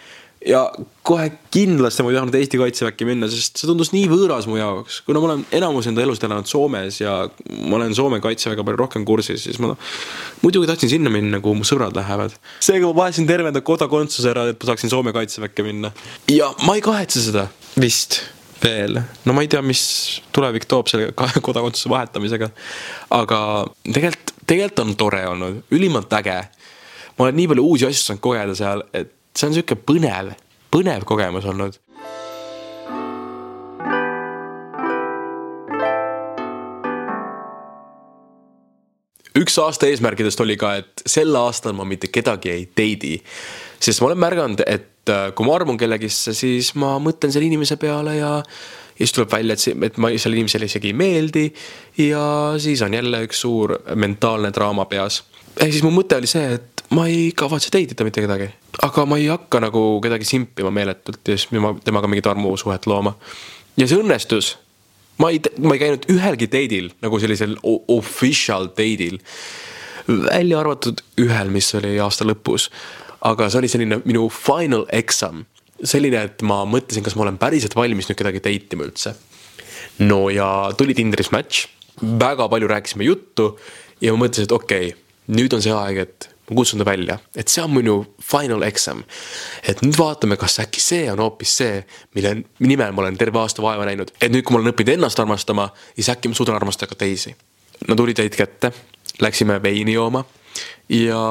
ja 0.44 0.60
kohe 1.06 1.30
kindlasti 1.54 2.04
ma 2.04 2.10
ei 2.12 2.18
tahtnud 2.18 2.36
Eesti 2.38 2.60
kaitseväkke 2.60 3.08
minna, 3.08 3.28
sest 3.30 3.60
see 3.60 3.68
tundus 3.68 3.92
nii 3.94 4.04
võõras 4.10 4.48
mu 4.50 4.58
jaoks, 4.58 5.00
kuna 5.06 5.22
ma 5.22 5.30
olen 5.30 5.44
enamus 5.56 5.88
enda 5.90 6.04
elust 6.04 6.24
elanud 6.26 6.48
Soomes 6.50 7.00
ja 7.00 7.16
ma 7.56 7.78
olen 7.78 7.94
Soome 7.96 8.20
kaitseväega 8.24 8.64
palju 8.66 8.82
rohkem 8.82 9.06
kursis, 9.08 9.46
siis 9.46 9.60
ma 9.62 9.72
muidugi 10.42 10.68
tahtsin 10.68 10.92
sinna 10.92 11.12
minna, 11.12 11.40
kuhu 11.44 11.60
mu 11.60 11.66
sõbrad 11.68 11.96
lähevad. 11.96 12.36
seega 12.60 12.90
ma 12.90 13.00
vahetasin 13.02 13.28
terve 13.30 13.52
enda 13.52 13.64
kodakondsuse 13.64 14.32
ära, 14.34 14.46
et 14.52 14.60
ma 14.60 14.70
saaksin 14.72 14.92
Soome 14.92 15.14
kaitseväkke 15.16 15.66
minna. 15.66 15.92
ja 16.32 16.52
ma 16.66 16.76
ei 16.76 16.84
kahetse 16.84 17.24
seda 17.30 17.48
vist 17.80 18.20
veel, 18.62 19.00
no 19.24 19.34
ma 19.36 19.44
ei 19.44 19.50
tea, 19.52 19.62
mis 19.64 19.82
tulevik 20.36 20.68
toob 20.68 20.92
selle 20.92 21.10
kodakondsuse 21.16 21.90
vahetamisega. 21.92 22.50
aga 23.16 23.40
tegelikult, 23.88 24.36
tegelikult 24.44 24.84
on 24.84 24.96
tore 25.00 25.26
olnud, 25.32 25.60
ülimalt 25.74 26.12
äge. 26.20 26.38
ma 27.16 27.24
olen 27.24 27.38
nii 27.40 27.50
palju 27.54 27.68
uusi 27.72 27.88
asju 27.88 28.10
saanud 28.10 28.24
kogeda 28.24 28.58
seal, 28.58 28.86
et 28.92 29.15
see 29.36 29.48
on 29.48 29.56
sihuke 29.56 29.76
põnev, 29.88 30.32
põnev 30.72 31.04
kogemus 31.08 31.48
olnud. 31.48 31.80
üks 39.36 39.58
aasta 39.60 39.84
eesmärkidest 39.90 40.40
oli 40.40 40.54
ka, 40.56 40.70
et 40.80 41.02
sel 41.04 41.36
aastal 41.36 41.74
ma 41.76 41.84
mitte 41.84 42.08
kedagi 42.08 42.48
ei 42.54 42.62
date'i. 42.66 43.18
sest 43.80 44.00
ma 44.00 44.08
olen 44.08 44.22
märganud, 44.22 44.62
et 44.64 45.12
äh, 45.12 45.28
kui 45.36 45.44
ma 45.46 45.58
armun 45.58 45.76
kellegisse, 45.76 46.32
siis 46.34 46.72
ma 46.80 46.94
mõtlen 47.02 47.34
selle 47.34 47.48
inimese 47.50 47.76
peale 47.76 48.16
ja 48.16 48.32
ja 48.96 49.04
siis 49.04 49.12
tuleb 49.12 49.32
välja, 49.32 49.52
et 49.52 49.60
see, 49.60 49.74
et 49.84 49.98
ma 50.00 50.08
sellele 50.16 50.40
inimesele 50.40 50.68
isegi 50.70 50.88
ei 50.88 50.96
meeldi. 50.96 51.44
ja 52.00 52.22
siis 52.58 52.82
on 52.82 52.94
jälle 52.96 53.20
üks 53.26 53.42
suur 53.44 53.76
mentaalne 53.94 54.50
draama 54.56 54.86
peas. 54.88 55.22
ehk 55.60 55.72
siis 55.72 55.84
mu 55.84 55.92
mõte 55.92 56.16
oli 56.16 56.30
see, 56.30 56.54
et 56.56 56.75
ma 56.94 57.06
ei 57.10 57.32
kavatse 57.34 57.70
date 57.72 57.94
ida 57.94 58.04
mitte 58.06 58.22
kedagi. 58.22 58.48
aga 58.82 59.04
ma 59.06 59.18
ei 59.18 59.26
hakka 59.30 59.60
nagu 59.64 59.82
kedagi 60.02 60.26
simpima 60.28 60.70
meeletult 60.70 61.26
ja 61.26 61.36
siis 61.38 61.48
temaga 61.84 62.06
mingit 62.06 62.26
armusuhet 62.30 62.86
looma. 62.86 63.16
ja 63.76 63.88
see 63.88 63.98
õnnestus. 63.98 64.54
ma 65.18 65.30
ei, 65.34 65.40
ma 65.58 65.74
ei 65.74 65.82
käinud 65.82 66.06
ühelgi 66.12 66.48
date'il 66.52 66.92
nagu 67.02 67.18
sellisel 67.22 67.56
official 67.62 68.70
date'il. 68.70 69.18
välja 70.06 70.60
arvatud 70.60 71.02
ühel, 71.22 71.50
mis 71.50 71.72
oli 71.74 71.96
aasta 71.98 72.26
lõpus. 72.28 72.70
aga 73.20 73.50
see 73.50 73.62
oli 73.62 73.72
selline 73.72 74.00
minu 74.04 74.28
final 74.30 74.86
exam. 74.92 75.44
selline, 75.82 76.22
et 76.30 76.42
ma 76.42 76.62
mõtlesin, 76.64 77.04
kas 77.04 77.16
ma 77.16 77.26
olen 77.26 77.40
päriselt 77.40 77.74
valmis 77.76 78.06
nüüd 78.08 78.20
kedagi 78.20 78.44
date 78.44 78.78
ima 78.78 78.86
üldse. 78.86 79.16
no 79.98 80.28
ja 80.30 80.70
tuli 80.78 80.94
Tinderis 80.94 81.32
match, 81.34 81.66
väga 81.98 82.46
palju 82.52 82.70
rääkisime 82.70 83.10
juttu 83.10 83.56
ja 84.00 84.14
ma 84.14 84.26
mõtlesin, 84.26 84.46
et 84.46 84.54
okei 84.54 84.88
okay, 84.92 85.02
nüüd 85.34 85.52
on 85.56 85.64
see 85.64 85.74
aeg, 85.74 86.04
et 86.06 86.35
ma 86.50 86.56
kutsun 86.56 86.78
ta 86.78 86.84
välja, 86.86 87.18
et 87.34 87.48
see 87.48 87.62
on 87.64 87.72
minu 87.74 87.96
final 88.22 88.62
exam. 88.62 89.02
et 89.62 89.82
nüüd 89.82 89.98
vaatame, 89.98 90.36
kas 90.36 90.60
äkki 90.62 90.80
see 90.80 91.10
on 91.10 91.18
hoopis 91.18 91.56
see, 91.58 91.80
mille 92.14 92.36
nimel 92.58 92.92
ma 92.92 93.02
olen 93.02 93.18
terve 93.18 93.40
aasta 93.40 93.62
vaeva 93.62 93.86
näinud, 93.88 94.12
et 94.20 94.32
nüüd, 94.32 94.44
kui 94.46 94.54
ma 94.54 94.62
olen 94.62 94.72
õppinud 94.72 94.94
ennast 94.94 95.20
armastama, 95.20 95.68
siis 95.94 96.10
äkki 96.12 96.30
ma 96.30 96.38
suudan 96.38 96.58
armastada 96.58 96.90
ka 96.92 96.98
teisi. 97.02 97.34
no 97.88 97.96
tuli 97.96 98.14
täit 98.14 98.36
kätte, 98.36 98.72
läksime 99.20 99.58
veini 99.62 99.96
jooma 99.96 100.24
ja 100.88 101.22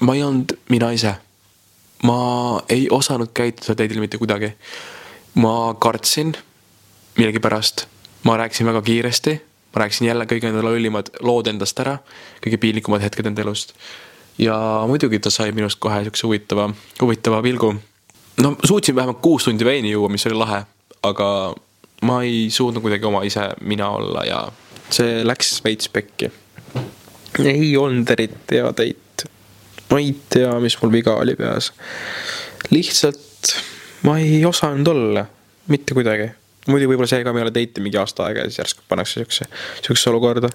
ma 0.00 0.14
ei 0.14 0.22
olnud 0.22 0.58
mina 0.68 0.90
ise. 0.92 1.14
ma 2.02 2.60
ei 2.68 2.88
osanud 2.90 3.32
käituda 3.34 3.74
teidil 3.74 4.00
mitte 4.00 4.18
kuidagi. 4.18 4.52
ma 5.34 5.74
kartsin 5.80 6.36
millegipärast, 7.16 7.86
ma 8.24 8.36
rääkisin 8.36 8.66
väga 8.66 8.82
kiiresti 8.82 9.40
ma 9.74 9.82
rääkisin 9.82 10.08
jälle 10.08 10.26
kõige 10.30 10.48
enda 10.48 10.62
lollimad 10.62 11.10
lood 11.26 11.48
endast 11.50 11.80
ära, 11.82 11.98
kõige 12.44 12.60
piinlikumad 12.62 13.02
hetked 13.02 13.26
enda 13.26 13.42
elust. 13.42 13.74
ja 14.38 14.56
muidugi 14.86 15.18
ta 15.18 15.30
sai 15.30 15.52
minust 15.52 15.78
kohe 15.78 16.02
siukse 16.02 16.26
huvitava, 16.26 16.70
huvitava 17.00 17.42
pilgu. 17.42 17.74
no 18.42 18.56
suutsin 18.64 18.94
vähemalt 18.94 19.20
kuus 19.22 19.44
tundi 19.44 19.64
veini 19.64 19.90
juua, 19.90 20.08
mis 20.08 20.26
oli 20.26 20.34
lahe, 20.38 20.62
aga 21.02 21.54
ma 22.02 22.22
ei 22.22 22.50
suutnud 22.50 22.82
kuidagi 22.82 23.06
oma 23.06 23.22
ise 23.22 23.48
mina 23.60 23.88
olla 23.90 24.24
ja 24.24 24.40
see 24.90 25.24
läks 25.24 25.60
veits 25.64 25.88
pekki. 25.88 26.30
ei 27.44 27.76
olnud 27.76 28.10
eriti 28.10 28.60
hea 28.60 28.70
date. 28.70 29.28
ma 29.90 29.98
ei 29.98 30.14
tea, 30.30 30.54
mis 30.60 30.78
mul 30.82 30.92
viga 30.92 31.16
oli 31.18 31.34
peas. 31.34 31.72
lihtsalt 32.70 33.56
ma 34.02 34.18
ei 34.18 34.44
osanud 34.44 34.86
olla, 34.86 35.26
mitte 35.68 35.94
kuidagi 35.94 36.30
muidu 36.70 36.88
võib-olla 36.90 37.08
see 37.10 37.24
ka 37.24 37.32
me 37.34 37.42
ei 37.42 37.48
ole 37.48 37.54
date 37.54 37.82
mingi 37.84 38.00
aasta 38.00 38.28
aega 38.28 38.44
ja 38.44 38.50
siis 38.50 38.62
järsku 38.62 38.86
pannakse 38.88 39.20
siukse, 39.20 39.48
siuksesse 39.80 40.10
olukorda. 40.10 40.50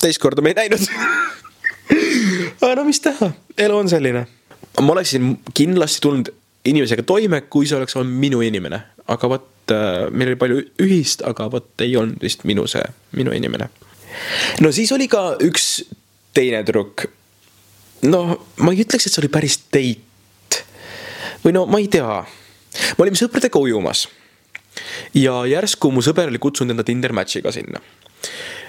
teist 0.00 0.22
korda 0.22 0.42
me 0.42 0.54
ei 0.54 0.58
näinud 0.62 0.86
aga 2.60 2.74
no 2.78 2.84
mis 2.88 3.00
teha, 3.04 3.30
elu 3.58 3.76
on 3.76 3.88
selline. 3.90 4.26
ma 4.80 4.92
oleksin 4.92 5.32
kindlasti 5.54 6.00
tulnud 6.00 6.32
inimesega 6.64 7.02
toime, 7.08 7.40
kui 7.40 7.66
see 7.66 7.78
oleks 7.78 7.96
olnud 7.96 8.18
minu 8.20 8.42
inimene, 8.44 8.80
aga 9.08 9.30
vot 9.32 9.72
äh, 9.74 10.10
meil 10.12 10.32
oli 10.32 10.40
palju 10.40 10.60
ühist, 10.84 11.24
aga 11.26 11.48
vot 11.52 11.84
ei 11.84 11.96
olnud 11.96 12.20
vist 12.22 12.44
minu 12.48 12.66
see, 12.70 12.84
minu 13.16 13.34
inimene. 13.36 13.70
no 14.60 14.72
siis 14.74 14.92
oli 14.92 15.08
ka 15.08 15.36
üks 15.46 15.72
teine 16.36 16.62
tüdruk. 16.66 17.06
no 18.10 18.22
ma 18.60 18.74
ei 18.74 18.84
ütleks, 18.84 19.06
et 19.06 19.14
see 19.14 19.24
oli 19.24 19.32
päris 19.32 19.60
date. 19.72 20.64
või 21.44 21.56
no 21.56 21.66
ma 21.66 21.82
ei 21.82 21.88
tea, 21.92 22.22
me 22.96 23.06
olime 23.06 23.18
sõpradega 23.18 23.62
ujumas 23.62 24.08
ja 25.14 25.42
järsku 25.50 25.90
mu 25.94 26.04
sõber 26.04 26.32
oli 26.32 26.40
kutsunud 26.42 26.74
enda 26.74 26.86
Tinder 26.86 27.14
match'iga 27.16 27.52
sinna. 27.52 27.82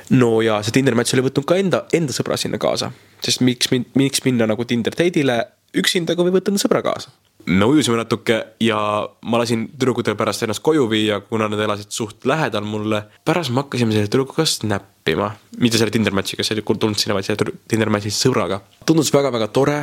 no 0.09 0.41
ja 0.41 0.61
see 0.63 0.75
Tinder 0.75 0.95
match 0.95 1.15
oli 1.15 1.27
võtnud 1.29 1.47
ka 1.47 1.57
enda, 1.61 1.85
enda 1.93 2.15
sõbra 2.15 2.37
sinna 2.37 2.59
kaasa, 2.61 2.91
sest 3.23 3.43
miks, 3.45 3.71
miks 3.71 4.25
minna 4.25 4.47
nagu 4.49 4.65
Tinder 4.65 4.95
date'ile 4.95 5.41
üksinda, 5.77 6.15
kui 6.15 6.27
võib 6.27 6.39
võtta 6.39 6.51
enda 6.51 6.63
sõbra 6.63 6.83
kaasa 6.85 7.13
me 7.45 7.65
ujusime 7.65 7.97
natuke 7.97 8.37
ja 8.61 8.77
ma 9.21 9.39
lasin 9.41 9.65
tüdrukutel 9.71 10.15
pärast 10.19 10.43
ennast 10.45 10.63
koju 10.65 10.87
viia, 10.91 11.19
kuna 11.25 11.47
nad 11.49 11.59
elasid 11.59 11.89
suht 11.93 12.25
lähedal 12.25 12.65
mulle. 12.67 13.03
pärast 13.25 13.49
me 13.49 13.63
hakkasime 13.63 13.93
selle 13.95 14.09
tüdrukuga 14.11 14.45
snappima, 14.45 15.31
mitte 15.59 15.79
selle 15.81 15.91
Tinder 15.91 16.13
match'iga, 16.13 16.45
see 16.45 16.57
oli 16.57 16.65
tulnud 16.67 16.99
sinna, 16.99 17.17
vaid 17.17 17.25
selle 17.25 17.55
Tinder 17.67 17.89
match'i 17.89 18.13
sõbraga. 18.13 18.61
tundus 18.85 19.13
väga-väga 19.13 19.47
tore, 19.47 19.79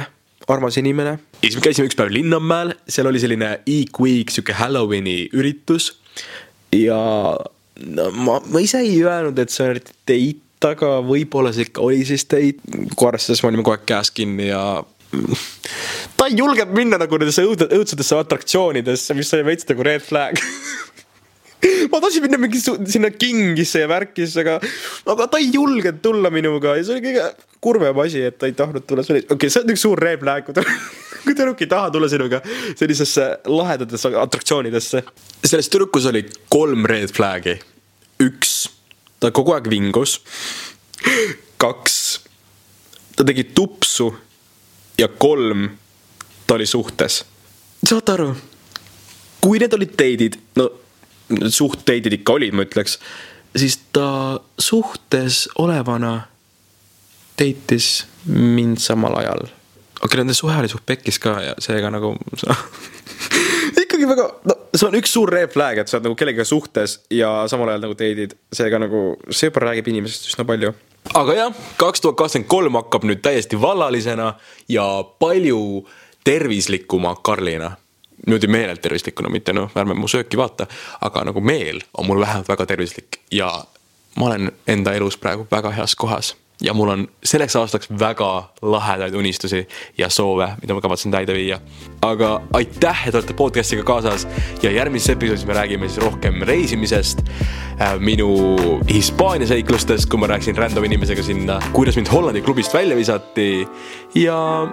armas 0.48 0.78
inimene. 0.80 1.18
ja 1.42 1.46
siis 1.48 1.56
me 1.56 1.64
käisime 1.66 1.88
üks 1.90 1.98
päev 1.98 2.12
Linnamäel, 2.14 2.74
seal 2.88 3.10
oli 3.10 3.20
selline 3.20 3.58
Eek 3.66 4.00
Week, 4.00 4.30
sihuke 4.30 4.56
Halloweeni 4.56 5.28
üritus 5.32 5.97
ja 6.74 7.00
no 7.86 8.10
ma, 8.12 8.38
ma 8.44 8.62
ise 8.64 8.82
ei 8.84 9.00
öelnud, 9.04 9.38
et 9.38 9.54
see 9.54 9.70
on 9.70 9.80
date, 9.80 10.44
aga 10.68 10.98
võib-olla 11.06 11.52
see 11.54 11.68
ikka 11.68 11.84
oli 11.86 12.04
siis 12.08 12.26
date, 12.28 12.62
kui 12.94 13.08
arvestades 13.08 13.42
me 13.42 13.52
olime 13.52 13.66
kogu 13.66 13.76
aeg 13.76 13.86
käes 13.88 14.12
kinni 14.14 14.50
ja 14.50 14.62
ta 16.18 16.28
ei 16.28 16.36
julgenud 16.36 16.74
minna 16.76 16.98
nagu 17.00 17.20
nendesse 17.20 17.44
õud-, 17.46 17.68
õudsetesse 17.78 18.18
atraktsioonidesse, 18.18 19.16
mis 19.16 19.32
oli 19.36 19.46
veits 19.52 19.68
nagu 19.70 19.86
red 19.86 20.04
flag 20.04 20.40
ma 21.90 22.00
tahtsin 22.00 22.22
minna 22.22 22.38
mingi 22.40 22.60
sinna 22.62 23.10
kingisse 23.10 23.82
ja 23.82 23.90
värkisse, 23.90 24.42
aga, 24.44 24.58
aga 25.10 25.26
ta 25.30 25.40
ei 25.42 25.50
julgenud 25.54 26.00
tulla 26.02 26.30
minuga 26.30 26.76
ja 26.78 26.84
see 26.86 26.98
oli 26.98 27.04
kõige 27.08 27.26
kurvem 27.64 27.98
asi, 28.04 28.22
et 28.28 28.38
ta 28.38 28.46
ei 28.46 28.54
tahtnud 28.56 28.86
tulla. 28.86 29.02
okei 29.02 29.24
okay,, 29.34 29.50
see 29.50 29.64
on 29.64 29.74
üks 29.74 29.84
suur 29.86 30.02
flag, 30.20 30.46
kui 30.46 30.56
ta 30.56 30.64
kui 31.24 31.34
tüdruk 31.34 31.64
ei 31.64 31.70
taha 31.70 31.90
tulla 31.94 32.08
sinuga 32.10 32.40
sellisesse 32.78 33.26
lahedatesse 33.50 34.14
atraktsioonidesse. 34.22 35.02
selles 35.44 35.70
tüdrukus 35.72 36.06
oli 36.10 36.24
kolm 36.48 36.86
red 36.86 37.12
flag'i. 37.14 37.58
üks, 38.22 38.68
ta 39.20 39.32
kogu 39.34 39.56
aeg 39.56 39.70
vingus. 39.70 40.20
kaks, 41.58 42.20
ta 43.16 43.26
tegi 43.26 43.50
tupsu. 43.54 44.12
ja 44.98 45.08
kolm, 45.08 45.70
ta 46.46 46.54
oli 46.54 46.66
suhtes. 46.66 47.24
saad 47.82 48.14
aru? 48.14 48.34
kui 49.42 49.58
need 49.58 49.74
olid 49.74 49.98
date'id, 49.98 50.38
no 50.58 50.70
suht 51.52 51.84
date'id 51.86 52.20
ikka 52.20 52.38
olid, 52.38 52.56
ma 52.56 52.64
ütleks, 52.66 52.98
siis 53.56 53.78
ta 53.92 54.38
suhtes 54.58 55.46
olevana 55.58 56.14
date'is 57.38 58.06
mind 58.26 58.80
samal 58.82 59.16
ajal 59.20 59.46
okei 59.98 60.06
okay,, 60.06 60.20
nende 60.20 60.34
suhe 60.34 60.56
oli 60.58 60.70
suht 60.70 60.86
pekkis 60.86 61.18
ka 61.22 61.34
ja 61.42 61.54
seega 61.62 61.90
nagu 61.90 62.14
ikkagi 63.82 64.08
väga, 64.08 64.26
no 64.46 64.56
see 64.74 64.88
on 64.88 64.98
üks 64.98 65.14
suur 65.14 65.32
red 65.32 65.50
flag, 65.52 65.80
et 65.80 65.90
sa 65.90 65.98
oled 65.98 66.08
nagu 66.08 66.18
kellegagi 66.18 66.48
suhtes 66.48 66.98
ja 67.14 67.32
samal 67.50 67.72
ajal 67.72 67.86
nagu 67.86 67.96
date'id, 67.98 68.36
seega 68.54 68.80
nagu 68.82 69.02
see 69.30 69.50
juba 69.50 69.64
räägib 69.66 69.90
inimesest 69.92 70.30
üsna 70.32 70.46
palju. 70.48 70.72
aga 71.18 71.36
jah, 71.38 71.64
kaks 71.80 72.04
tuhat 72.04 72.18
kakskümmend 72.20 72.50
kolm 72.52 72.78
hakkab 72.78 73.06
nüüd 73.08 73.22
täiesti 73.24 73.58
vallalisena 73.60 74.32
ja 74.70 74.86
palju 75.18 75.60
tervislikuma 76.24 77.16
Karlina. 77.24 77.72
Niimoodi 78.28 78.50
meelelt 78.52 78.82
tervislikuna, 78.84 79.32
mitte 79.32 79.56
noh, 79.56 79.72
ärme 79.76 79.96
mu 79.96 80.08
sööki 80.10 80.38
vaata, 80.38 80.68
aga 81.00 81.24
nagu 81.30 81.40
meel 81.40 81.80
on 81.96 82.06
mul 82.06 82.20
vähemalt 82.20 82.48
väga 82.48 82.66
tervislik 82.66 83.22
ja 83.32 83.50
ma 84.18 84.26
olen 84.26 84.52
enda 84.66 84.92
elus 84.92 85.16
praegu 85.18 85.46
väga 85.50 85.70
heas 85.70 85.94
kohas. 85.96 86.36
Ja 86.60 86.72
mul 86.74 86.88
on 86.90 87.04
selleks 87.22 87.54
aastaks 87.56 87.86
väga 88.00 88.48
lahedaid 88.62 89.14
unistusi 89.14 89.60
ja 89.98 90.08
soove, 90.10 90.48
mida 90.62 90.74
ma 90.74 90.82
kavatsen 90.82 91.14
täide 91.14 91.34
viia. 91.34 91.60
aga 92.02 92.42
aitäh, 92.52 93.06
et 93.08 93.14
olete 93.14 93.34
podcast'iga 93.34 93.84
kaasas 93.86 94.26
ja 94.62 94.70
järgmises 94.70 95.14
episoodis 95.14 95.46
me 95.46 95.54
räägime 95.54 95.88
siis 95.88 96.02
rohkem 96.02 96.42
reisimisest, 96.42 97.22
äh, 97.80 97.94
minu 97.98 98.58
Hispaania 98.90 99.46
seiklustest, 99.46 100.10
kui 100.10 100.18
ma 100.18 100.26
rääkisin 100.26 100.58
random 100.58 100.84
inimesega 100.84 101.22
sinna, 101.22 101.62
kuidas 101.72 101.96
mind 101.96 102.10
Hollandi 102.10 102.42
klubist 102.42 102.74
välja 102.74 102.96
visati. 102.96 103.68
Ja 104.14 104.68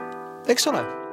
eks 0.48 0.68
ole 0.68 1.05